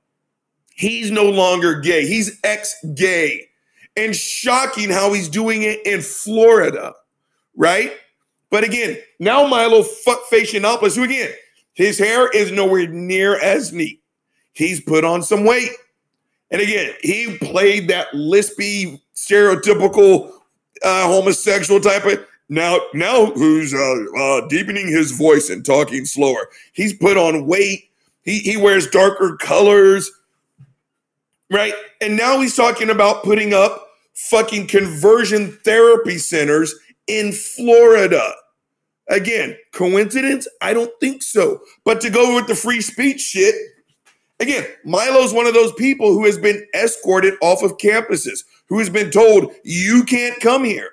[0.73, 2.07] He's no longer gay.
[2.07, 3.49] He's ex gay.
[3.95, 6.93] And shocking how he's doing it in Florida,
[7.55, 7.93] right?
[8.49, 11.31] But again, now Milo fuckface Yiannopoulos, who again,
[11.73, 14.01] his hair is nowhere near as neat.
[14.53, 15.71] He's put on some weight.
[16.49, 20.31] And again, he played that lispy, stereotypical
[20.83, 26.50] uh, homosexual type of now, now who's uh, uh, deepening his voice and talking slower?
[26.74, 27.89] He's put on weight.
[28.24, 30.12] He he wears darker colors,
[31.50, 31.74] right?
[32.02, 36.74] And now he's talking about putting up fucking conversion therapy centers
[37.08, 38.34] in Florida.
[39.10, 40.48] Again, coincidence?
[40.62, 41.62] I don't think so.
[41.86, 43.56] But to go with the free speech shit,
[44.41, 48.89] again, Milo's one of those people who has been escorted off of campuses, who has
[48.89, 50.89] been told, you can't come here.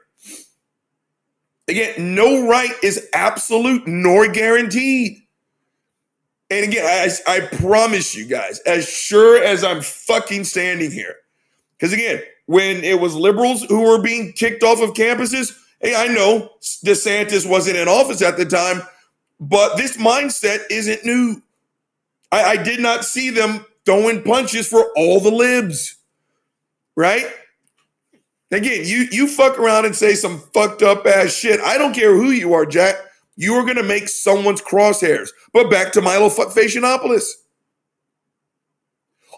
[1.69, 5.23] Again, no right is absolute nor guaranteed.
[6.51, 11.17] And again, I, I promise you guys, as sure as I'm fucking standing here,
[11.77, 16.09] because again, when it was liberals who were being kicked off of campuses, hey, I
[16.09, 16.51] know
[16.85, 18.83] DeSantis wasn't in office at the time,
[19.41, 21.43] but this mindset isn't new.
[22.31, 25.97] I, I did not see them throwing punches for all the libs,
[26.95, 27.27] right?
[28.55, 31.61] Again, you you fuck around and say some fucked up ass shit.
[31.61, 32.97] I don't care who you are, Jack.
[33.37, 35.31] You are gonna make someone's crosshairs.
[35.53, 37.31] But back to Milo fuckface Yiannopoulos.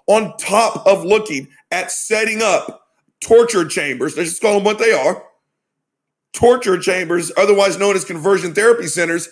[0.07, 2.89] On top of looking at setting up
[3.21, 5.25] torture chambers, let's just call them what they are,
[6.33, 9.29] torture chambers, otherwise known as conversion therapy centers.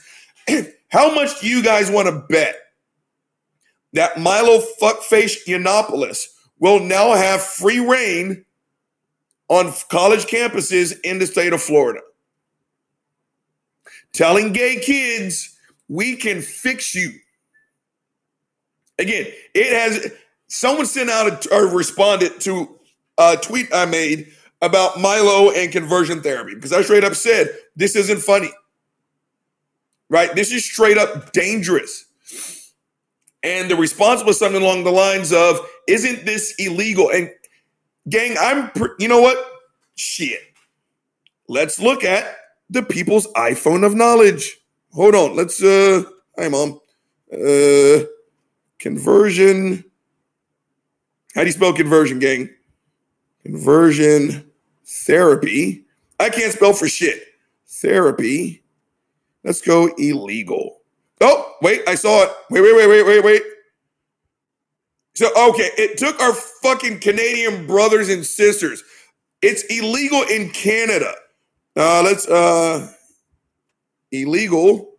[0.88, 2.56] How much do you guys want to bet
[3.92, 6.24] that Milo fuckface Yiannopoulos
[6.58, 8.44] will now have free reign
[9.54, 12.00] on college campuses in the state of Florida.
[14.12, 15.56] Telling gay kids,
[15.88, 17.12] we can fix you.
[18.98, 20.12] Again, it has
[20.48, 22.78] someone sent out a, or responded to
[23.18, 24.32] a tweet I made
[24.62, 28.50] about Milo and conversion therapy because I straight up said, this isn't funny.
[30.08, 30.34] Right?
[30.34, 32.04] This is straight up dangerous.
[33.42, 37.10] And the response was something along the lines of, isn't this illegal?
[37.10, 37.30] And
[38.08, 39.38] gang, I'm, you know what?
[39.94, 40.40] Shit.
[41.48, 42.36] Let's look at
[42.70, 44.58] the people's iPhone of knowledge.
[44.92, 45.36] Hold on.
[45.36, 46.04] Let's, uh,
[46.38, 46.80] hi, mom.
[47.32, 48.04] Uh,
[48.78, 49.84] conversion.
[51.34, 52.48] How do you spell conversion, gang?
[53.42, 54.50] Conversion
[54.84, 55.84] therapy.
[56.18, 57.22] I can't spell for shit.
[57.66, 58.62] Therapy.
[59.42, 60.78] Let's go illegal.
[61.20, 62.30] Oh, wait, I saw it.
[62.50, 63.42] Wait, wait, wait, wait, wait, wait.
[65.14, 68.82] So, okay, it took our fucking Canadian brothers and sisters.
[69.42, 71.14] It's illegal in Canada.
[71.76, 72.92] Uh, let's, uh,
[74.10, 74.94] illegal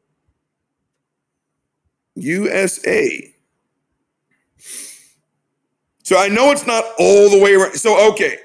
[2.16, 3.34] USA.
[6.03, 7.74] So I know it's not all the way around.
[7.74, 8.38] So, okay.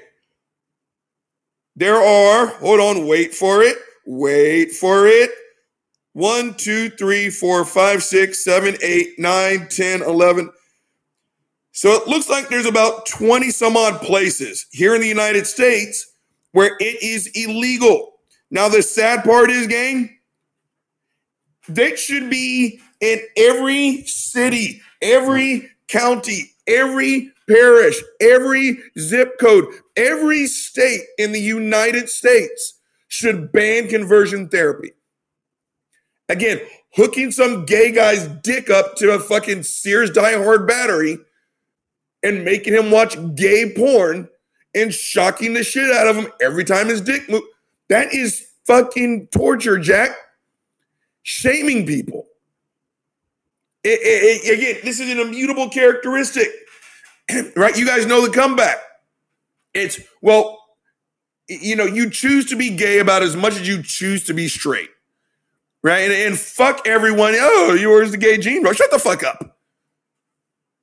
[1.75, 5.31] There are, hold on, wait for it, wait for it.
[6.13, 10.49] One, two, three, four, five, six, seven, eight, nine, 10, 11.
[11.71, 16.11] So it looks like there's about 20 some odd places here in the United States
[16.51, 18.13] where it is illegal.
[18.49, 20.17] Now, the sad part is, gang,
[21.69, 29.65] that should be in every city, every county, every parish, every zip code,
[29.95, 34.91] every state in the United States should ban conversion therapy.
[36.27, 36.61] Again,
[36.95, 41.17] hooking some gay guy's dick up to a fucking Sears Die Hard battery
[42.23, 44.27] and making him watch gay porn
[44.75, 47.45] and shocking the shit out of him every time his dick moves.
[47.89, 50.11] That is fucking torture, Jack.
[51.23, 52.27] Shaming people.
[53.83, 56.49] It- it- it- again, this is an immutable characteristic,
[57.55, 57.75] right?
[57.77, 58.77] You guys know the comeback.
[59.73, 60.59] It's, well,
[61.47, 64.47] you know, you choose to be gay about as much as you choose to be
[64.47, 64.89] straight,
[65.83, 65.99] right?
[66.03, 67.33] And, and fuck everyone.
[67.35, 68.73] Oh, yours the gay gene, bro.
[68.73, 69.57] Shut the fuck up.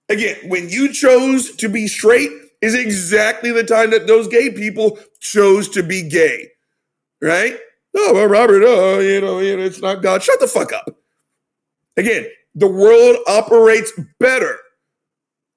[0.08, 2.30] Again, when you chose to be straight
[2.60, 6.48] is exactly the time that those gay people chose to be gay,
[7.22, 7.58] right?
[7.96, 10.22] Oh, well, Robert, oh, you know, it's not God.
[10.22, 10.88] Shut the fuck up.
[11.96, 14.58] Again, the world operates better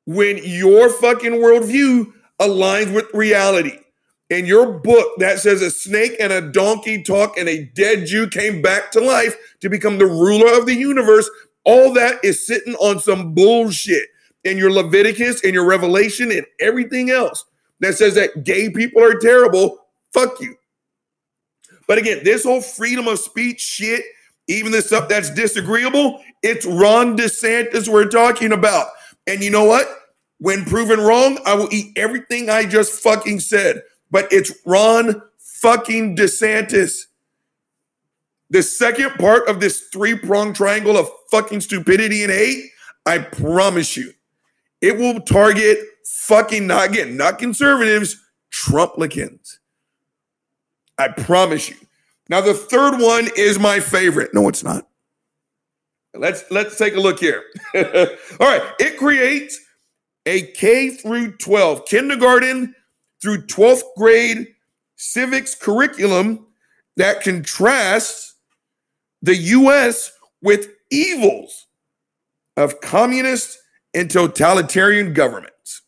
[0.05, 3.77] when your fucking worldview aligns with reality.
[4.29, 8.27] In your book that says a snake and a donkey talk and a dead Jew
[8.29, 11.29] came back to life to become the ruler of the universe,
[11.65, 14.07] all that is sitting on some bullshit.
[14.43, 17.45] In your Leviticus and your Revelation and everything else
[17.79, 20.55] that says that gay people are terrible, fuck you.
[21.87, 24.03] But again, this whole freedom of speech shit,
[24.47, 28.87] even the stuff that's disagreeable, it's Ron DeSantis we're talking about.
[29.27, 29.87] And you know what?
[30.39, 33.83] When proven wrong, I will eat everything I just fucking said.
[34.09, 37.05] But it's Ron fucking DeSantis.
[38.49, 42.71] The second part of this three pronged triangle of fucking stupidity and hate,
[43.05, 44.13] I promise you,
[44.81, 48.17] it will target fucking not again, not conservatives,
[48.53, 49.57] Trumplicans.
[50.97, 51.77] I promise you.
[52.29, 54.33] Now the third one is my favorite.
[54.33, 54.87] No, it's not.
[56.13, 57.43] Let's let's take a look here.
[57.75, 57.81] All
[58.39, 59.59] right, it creates
[60.25, 62.75] a K through 12 kindergarten
[63.21, 64.47] through 12th grade
[64.95, 66.45] civics curriculum
[66.97, 68.35] that contrasts
[69.21, 70.11] the US
[70.41, 71.67] with evils
[72.57, 73.57] of communist
[73.93, 75.81] and totalitarian governments.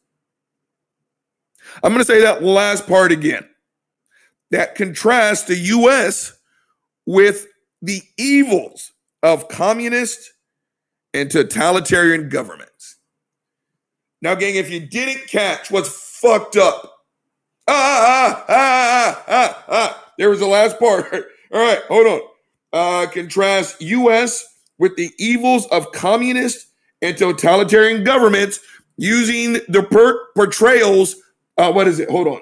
[1.83, 3.47] I'm going to say that last part again.
[4.51, 6.33] That contrasts the US
[7.05, 7.47] with
[7.81, 8.91] the evils
[9.23, 10.33] of communist
[11.13, 12.97] and totalitarian governments.
[14.21, 16.93] Now, gang, if you didn't catch what's fucked up,
[17.67, 21.11] ah, ah, ah, ah, ah, there was the last part.
[21.51, 22.21] All right, hold on.
[22.71, 24.45] Uh, contrast US
[24.79, 26.67] with the evils of communist
[27.03, 28.61] and totalitarian governments
[28.97, 31.17] using the per- portrayals.
[31.57, 32.09] Uh, what is it?
[32.09, 32.41] Hold on.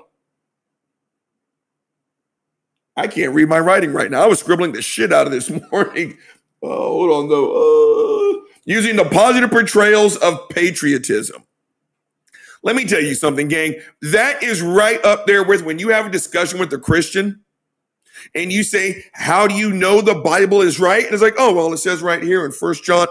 [2.96, 4.22] I can't read my writing right now.
[4.24, 6.18] I was scribbling the shit out of this morning.
[6.62, 8.38] Oh, hold on though.
[8.38, 11.44] Uh, using the positive portrayals of patriotism.
[12.64, 13.76] Let me tell you something, gang.
[14.04, 17.42] That is right up there with when you have a discussion with a Christian
[18.36, 21.04] and you say, How do you know the Bible is right?
[21.04, 23.08] And it's like, Oh, well, it says right here in First John.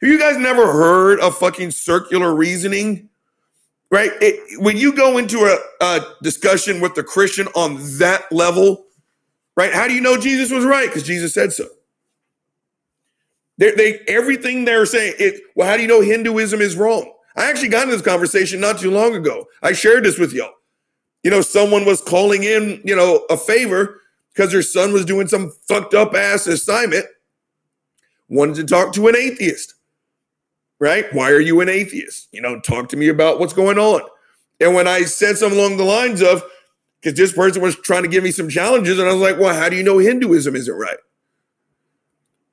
[0.00, 3.08] Have you guys never heard of fucking circular reasoning?
[3.90, 4.12] Right?
[4.20, 8.86] It, when you go into a, a discussion with the Christian on that level,
[9.56, 9.72] right?
[9.72, 10.86] How do you know Jesus was right?
[10.86, 11.66] Because Jesus said so.
[13.58, 15.14] They, they everything they're saying.
[15.18, 17.12] It, well, how do you know Hinduism is wrong?
[17.36, 19.46] I actually got into this conversation not too long ago.
[19.62, 20.52] I shared this with y'all.
[21.22, 24.00] You know, someone was calling in, you know, a favor
[24.32, 27.04] because their son was doing some fucked up ass assignment.
[28.28, 29.74] Wanted to talk to an atheist,
[30.80, 31.12] right?
[31.12, 32.28] Why are you an atheist?
[32.32, 34.00] You know, talk to me about what's going on.
[34.58, 36.42] And when I said something along the lines of,
[37.00, 39.54] because this person was trying to give me some challenges, and I was like, well,
[39.54, 40.98] how do you know Hinduism isn't right?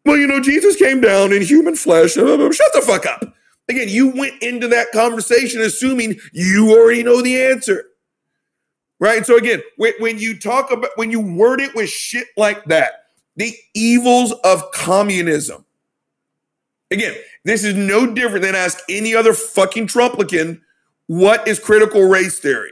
[0.05, 2.11] Well, you know, Jesus came down in human flesh.
[2.13, 3.33] Shut the fuck up.
[3.67, 7.85] Again, you went into that conversation assuming you already know the answer.
[8.99, 9.25] Right?
[9.25, 12.93] So again, when, when you talk about when you word it with shit like that,
[13.35, 15.65] the evils of communism.
[16.91, 20.61] Again, this is no different than ask any other fucking Trumplican
[21.07, 22.71] what is critical race theory.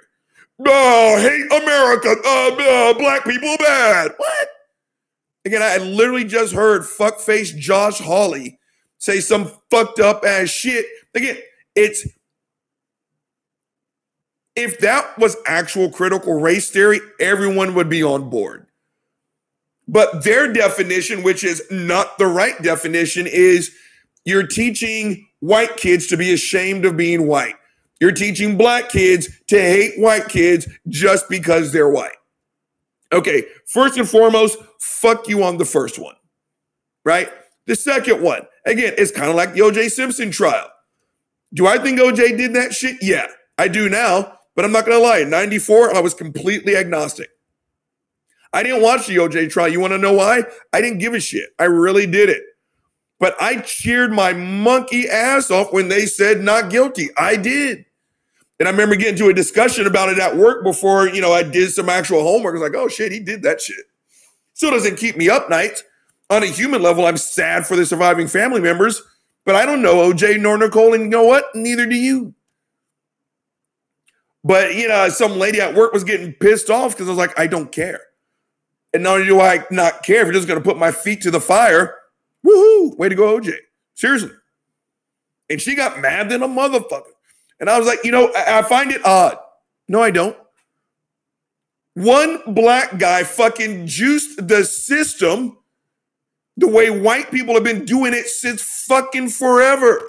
[0.65, 2.15] Oh, hate America.
[2.25, 4.11] Uh, uh, black people bad.
[4.15, 4.49] What?
[5.43, 8.59] Again, I literally just heard fuckface Josh Hawley
[8.97, 10.85] say some fucked up ass shit.
[11.13, 11.37] Again,
[11.75, 12.07] it's
[14.55, 18.65] if that was actual critical race theory, everyone would be on board.
[19.87, 23.75] But their definition, which is not the right definition, is
[24.25, 27.55] you're teaching white kids to be ashamed of being white.
[28.01, 32.17] You're teaching black kids to hate white kids just because they're white.
[33.13, 36.15] Okay, first and foremost, fuck you on the first one,
[37.05, 37.31] right?
[37.67, 40.69] The second one, again, it's kind of like the OJ Simpson trial.
[41.53, 42.97] Do I think OJ did that shit?
[43.01, 43.27] Yeah,
[43.57, 45.19] I do now, but I'm not gonna lie.
[45.19, 47.29] In 94, I was completely agnostic.
[48.51, 49.69] I didn't watch the OJ trial.
[49.69, 50.43] You want to know why?
[50.73, 51.49] I didn't give a shit.
[51.59, 52.41] I really did it.
[53.19, 57.09] But I cheered my monkey ass off when they said not guilty.
[57.17, 57.85] I did.
[58.59, 61.43] And I remember getting to a discussion about it at work before, you know, I
[61.43, 62.55] did some actual homework.
[62.55, 63.85] I was like, oh shit, he did that shit.
[64.53, 65.83] Still doesn't keep me up nights.
[66.29, 69.01] On a human level, I'm sad for the surviving family members,
[69.45, 71.45] but I don't know OJ nor Nicole, and you know what?
[71.53, 72.33] Neither do you.
[74.43, 77.37] But you know, some lady at work was getting pissed off because I was like,
[77.37, 77.99] I don't care.
[78.93, 81.31] And not only do I not care if you're just gonna put my feet to
[81.31, 81.95] the fire,
[82.45, 83.53] woohoo, way to go, OJ.
[83.93, 84.31] Seriously.
[85.49, 87.03] And she got mad than a motherfucker.
[87.59, 89.37] And I was like, you know, I, I find it odd.
[89.87, 90.35] No, I don't.
[91.93, 95.57] One black guy fucking juiced the system
[96.57, 100.01] the way white people have been doing it since fucking forever.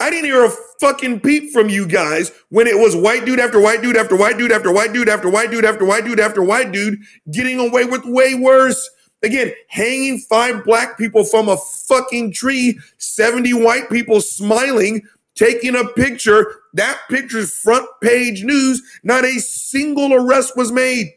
[0.00, 3.60] I didn't hear a fucking peep from you guys when it was white dude after
[3.60, 6.42] white dude after white dude after white dude after white dude after white dude after
[6.42, 7.00] white dude
[7.30, 8.88] getting away with way worse.
[9.22, 15.02] Again, hanging five black people from a fucking tree, 70 white people smiling,
[15.34, 16.60] taking a picture.
[16.74, 18.82] That picture's front page news.
[19.02, 21.14] Not a single arrest was made.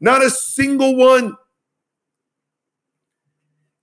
[0.00, 1.36] Not a single one.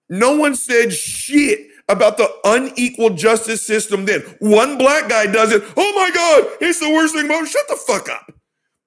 [0.09, 4.21] No one said shit about the unequal justice system then.
[4.39, 5.63] One black guy does it.
[5.75, 7.47] Oh my God, it's the worst thing about.
[7.47, 8.33] Shut the fuck up.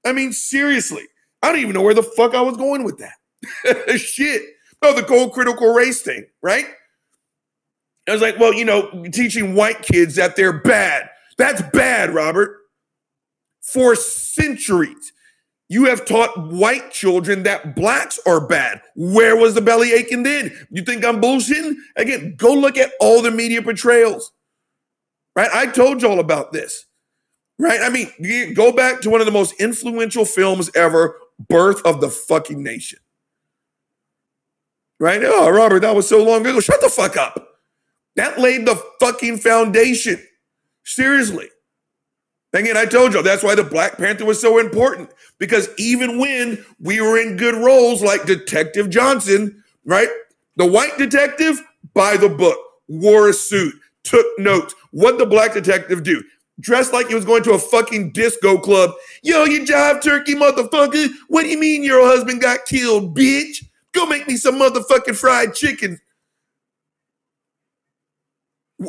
[0.04, 1.04] I mean, seriously,
[1.42, 3.14] I don't even know where the fuck I was going with that.
[3.96, 4.42] shit.
[4.82, 6.66] Oh, the cold critical race thing, right?
[8.08, 11.10] I was like, well, you know, teaching white kids that they're bad.
[11.38, 12.56] That's bad, Robert.
[13.60, 15.12] For centuries,
[15.68, 18.82] you have taught white children that blacks are bad.
[18.96, 20.50] Where was the belly aching then?
[20.70, 21.74] You think I'm bullshitting?
[21.96, 24.32] Again, go look at all the media portrayals.
[25.36, 25.50] Right?
[25.54, 26.86] I told y'all about this.
[27.58, 27.80] Right?
[27.82, 28.10] I mean,
[28.54, 31.16] go back to one of the most influential films ever,
[31.48, 32.98] Birth of the fucking Nation.
[35.00, 35.22] Right?
[35.24, 36.60] Oh, Robert, that was so long ago.
[36.60, 37.48] Shut the fuck up.
[38.16, 40.22] That laid the fucking foundation.
[40.84, 41.48] Seriously.
[42.52, 46.64] Again, I told you that's why the Black Panther was so important because even when
[46.80, 50.08] we were in good roles like Detective Johnson, right?
[50.56, 51.62] The white detective,
[51.94, 52.58] by the book,
[52.88, 53.74] wore a suit,
[54.04, 54.74] took notes.
[54.90, 56.22] What the black detective do?
[56.58, 58.90] Dressed like he was going to a fucking disco club.
[59.22, 61.08] Yo, you jive turkey motherfucker.
[61.28, 63.64] What do you mean your husband got killed, bitch?
[63.92, 66.00] Go make me some motherfucking fried chicken.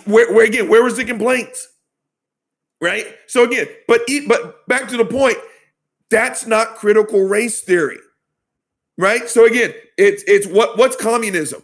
[0.05, 1.67] Where, where again, where was the complaints?
[2.79, 3.07] Right?
[3.27, 5.37] So again, but eat, but back to the point,
[6.09, 7.99] that's not critical race theory.
[8.97, 9.27] Right?
[9.29, 11.63] So again, it's it's what what's communism?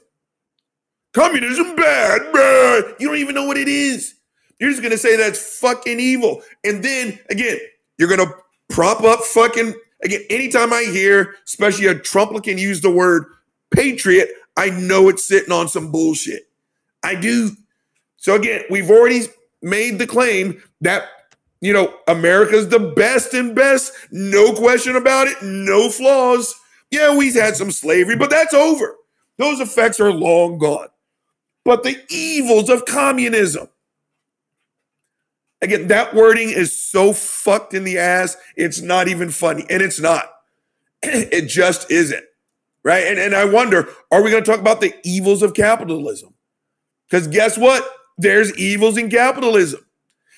[1.13, 2.95] Communism bad, bad.
[2.99, 4.15] You don't even know what it is.
[4.59, 6.41] You're just gonna say that's fucking evil.
[6.63, 7.59] And then again,
[7.97, 8.33] you're gonna
[8.69, 10.21] prop up fucking again.
[10.29, 13.25] Anytime I hear, especially a Trumplican use the word
[13.71, 16.49] patriot, I know it's sitting on some bullshit.
[17.03, 17.51] I do.
[18.17, 19.27] So again, we've already
[19.61, 21.03] made the claim that
[21.61, 26.53] you know America's the best and best, no question about it, no flaws.
[26.91, 28.95] Yeah, we've had some slavery, but that's over.
[29.37, 30.87] Those effects are long gone.
[31.63, 33.67] But the evils of communism.
[35.61, 39.65] Again, that wording is so fucked in the ass, it's not even funny.
[39.69, 40.31] And it's not.
[41.03, 42.23] it just isn't.
[42.83, 43.05] Right.
[43.05, 46.33] And, and I wonder, are we going to talk about the evils of capitalism?
[47.09, 47.89] Because guess what?
[48.17, 49.81] there's evils in capitalism.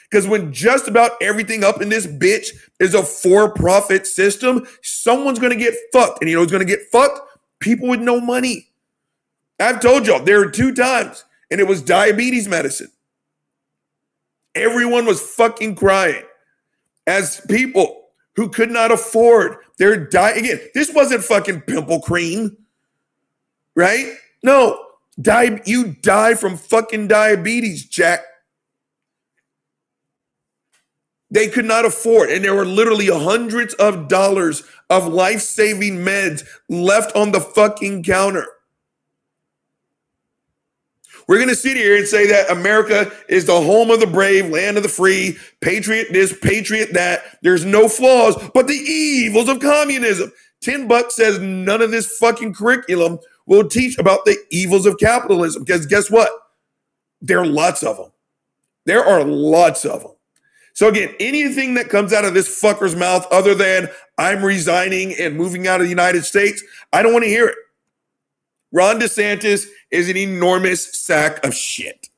[0.10, 2.48] Because when just about everything up in this bitch
[2.80, 6.22] is a for profit system, someone's going to get fucked.
[6.22, 7.20] And you know who's going to get fucked?
[7.60, 8.70] People with no money.
[9.60, 12.92] I've told y'all there were two times, and it was diabetes medicine.
[14.56, 16.24] Everyone was fucking crying
[17.08, 20.38] as people who could not afford their diet.
[20.38, 22.58] Again, this wasn't fucking pimple cream,
[23.76, 24.14] right?
[24.44, 24.80] No,
[25.22, 28.22] Die, you die from fucking diabetes, Jack.
[31.30, 36.44] They could not afford, and there were literally hundreds of dollars of life saving meds
[36.70, 38.48] left on the fucking counter.
[41.30, 44.50] We're going to sit here and say that America is the home of the brave,
[44.50, 47.22] land of the free, patriot this, patriot that.
[47.44, 50.32] There's no flaws, but the evils of communism.
[50.62, 55.64] 10 bucks says none of this fucking curriculum will teach about the evils of capitalism.
[55.64, 56.32] Because guess what?
[57.22, 58.12] There are lots of them.
[58.88, 60.14] There are lots of them.
[60.74, 63.88] So again, anything that comes out of this fucker's mouth other than
[64.18, 67.56] I'm resigning and moving out of the United States, I don't want to hear it.
[68.72, 72.10] Ron DeSantis is an enormous sack of shit.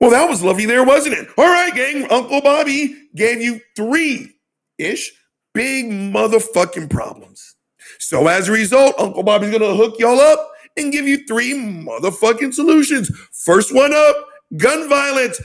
[0.00, 1.28] Well, that was lovely there, wasn't it?
[1.38, 2.10] All right, gang.
[2.10, 4.34] Uncle Bobby gave you three
[4.78, 5.12] ish
[5.54, 7.54] big motherfucking problems.
[7.98, 12.52] So as a result, Uncle Bobby's gonna hook y'all up and give you three motherfucking
[12.52, 13.10] solutions.
[13.32, 14.16] First one up,
[14.56, 15.40] gun violence.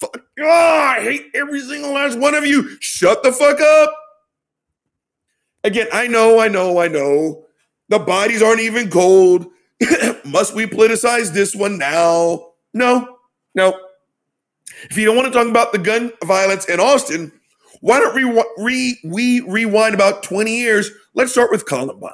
[0.00, 2.76] Fuck, oh, I hate every single last one of you.
[2.80, 3.94] Shut the fuck up.
[5.64, 7.45] Again, I know, I know, I know.
[7.88, 9.46] The bodies aren't even cold.
[10.24, 12.52] Must we politicize this one now?
[12.74, 13.18] No,
[13.54, 13.78] no.
[14.90, 17.32] If you don't want to talk about the gun violence in Austin,
[17.80, 20.90] why don't we, re, we rewind about 20 years?
[21.14, 22.12] Let's start with Columbine.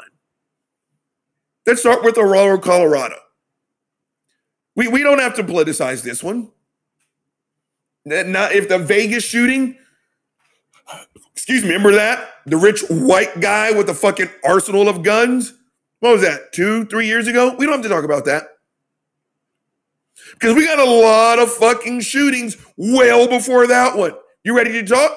[1.66, 3.16] Let's start with Aurora, Colorado.
[4.74, 6.51] We, we don't have to politicize this one.
[8.05, 9.77] Not if the Vegas shooting,
[11.32, 12.28] excuse me, remember that?
[12.47, 15.55] The rich white guy with the fucking arsenal of guns?
[16.03, 17.55] What was that, two, three years ago?
[17.57, 18.49] We don't have to talk about that.
[20.33, 24.15] Because we got a lot of fucking shootings well before that one.
[24.43, 25.16] You ready to talk?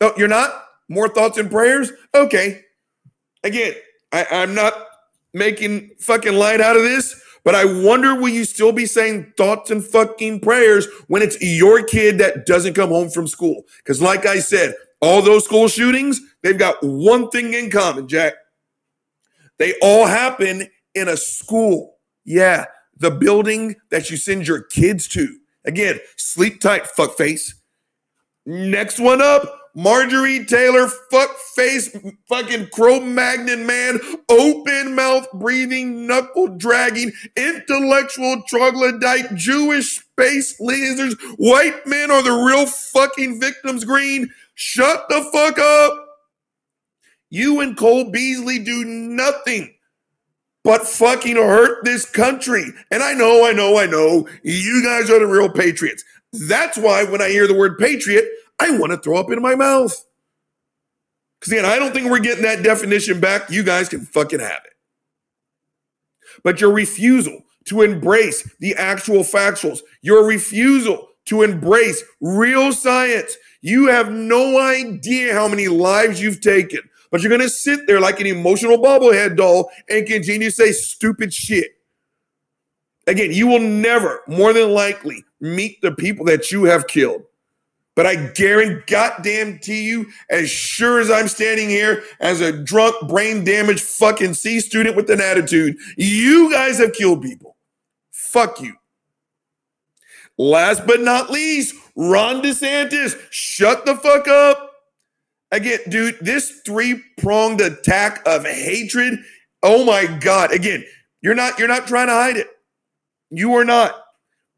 [0.00, 0.62] Oh, you're not?
[0.88, 1.90] More thoughts and prayers?
[2.14, 2.62] Okay.
[3.42, 3.74] Again,
[4.12, 4.74] I, I'm not
[5.34, 9.72] making fucking light out of this, but I wonder will you still be saying thoughts
[9.72, 13.64] and fucking prayers when it's your kid that doesn't come home from school?
[13.78, 18.34] Because, like I said, all those school shootings, they've got one thing in common, Jack.
[19.58, 21.98] They all happen in a school.
[22.24, 22.66] Yeah,
[22.96, 25.38] the building that you send your kids to.
[25.64, 27.54] Again, sleep tight, fuckface.
[28.44, 29.42] Next one up,
[29.74, 31.94] Marjorie Taylor, fuck face,
[32.28, 41.86] fucking Cro Magnon man, open mouth breathing, knuckle dragging, intellectual troglodyte, Jewish space lasers, white
[41.86, 44.30] men are the real fucking victims, Greene.
[44.54, 46.05] Shut the fuck up.
[47.30, 49.74] You and Cole Beasley do nothing
[50.64, 52.72] but fucking hurt this country.
[52.90, 56.04] And I know, I know, I know, you guys are the real patriots.
[56.32, 58.26] That's why when I hear the word patriot,
[58.60, 60.04] I want to throw up in my mouth.
[61.38, 63.50] Because again, I don't think we're getting that definition back.
[63.50, 64.72] You guys can fucking have it.
[66.42, 73.86] But your refusal to embrace the actual factuals, your refusal to embrace real science, you
[73.86, 76.80] have no idea how many lives you've taken.
[77.10, 80.72] But you're going to sit there like an emotional bobblehead doll and continue to say
[80.72, 81.72] stupid shit.
[83.06, 87.22] Again, you will never, more than likely, meet the people that you have killed.
[87.94, 93.08] But I guarantee goddamn to you, as sure as I'm standing here as a drunk,
[93.08, 97.56] brain damaged fucking C student with an attitude, you guys have killed people.
[98.10, 98.74] Fuck you.
[100.36, 104.65] Last but not least, Ron DeSantis, shut the fuck up.
[105.52, 109.20] Again, dude, this three pronged attack of hatred.
[109.62, 110.52] Oh my God.
[110.52, 110.84] Again,
[111.22, 112.48] you're not you're not trying to hide it.
[113.30, 113.94] You are not.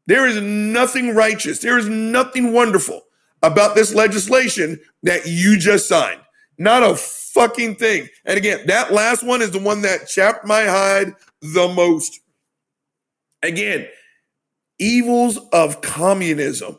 [0.07, 1.59] There is nothing righteous.
[1.59, 3.01] There is nothing wonderful
[3.43, 6.21] about this legislation that you just signed.
[6.57, 8.07] Not a fucking thing.
[8.25, 12.19] And again, that last one is the one that chapped my hide the most.
[13.41, 13.87] Again,
[14.79, 16.77] evils of communism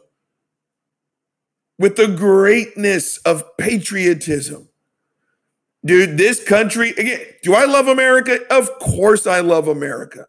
[1.80, 4.68] with the greatness of patriotism.
[5.82, 8.40] Dude, this country, again, do I love America?
[8.50, 10.26] Of course I love America.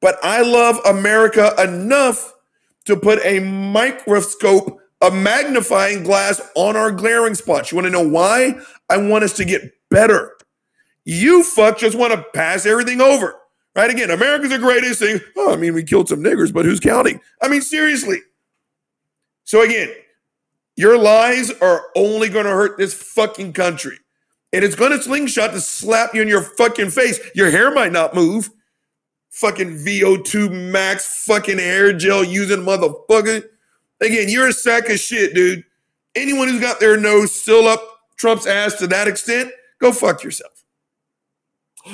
[0.00, 2.32] But I love America enough
[2.84, 7.72] to put a microscope a magnifying glass on our glaring spots.
[7.72, 8.54] You want to know why?
[8.88, 10.36] I want us to get better.
[11.04, 13.34] You fuck just want to pass everything over.
[13.74, 13.90] Right?
[13.90, 15.18] Again, America's the greatest thing.
[15.36, 17.20] Oh, I mean, we killed some niggers, but who's counting?
[17.40, 18.18] I mean, seriously.
[19.42, 19.90] So again,
[20.76, 23.98] your lies are only going to hurt this fucking country.
[24.52, 27.18] And it's going to slingshot to slap you in your fucking face.
[27.34, 28.50] Your hair might not move.
[29.30, 33.44] Fucking VO2 max fucking hair gel using motherfucker.
[34.00, 35.64] Again, you're a sack of shit, dude.
[36.14, 37.80] Anyone who's got their nose still up
[38.16, 39.50] Trump's ass to that extent,
[39.80, 40.64] go fuck yourself.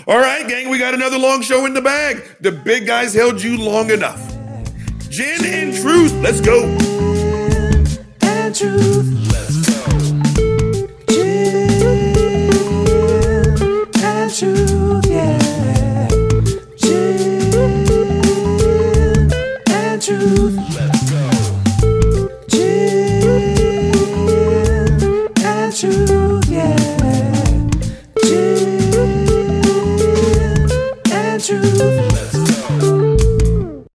[0.06, 2.22] All right, gang, we got another long show in the bag.
[2.40, 4.20] The big guys held you long enough.
[5.08, 6.87] Gin and truth, let's go.
[8.58, 9.27] Truth.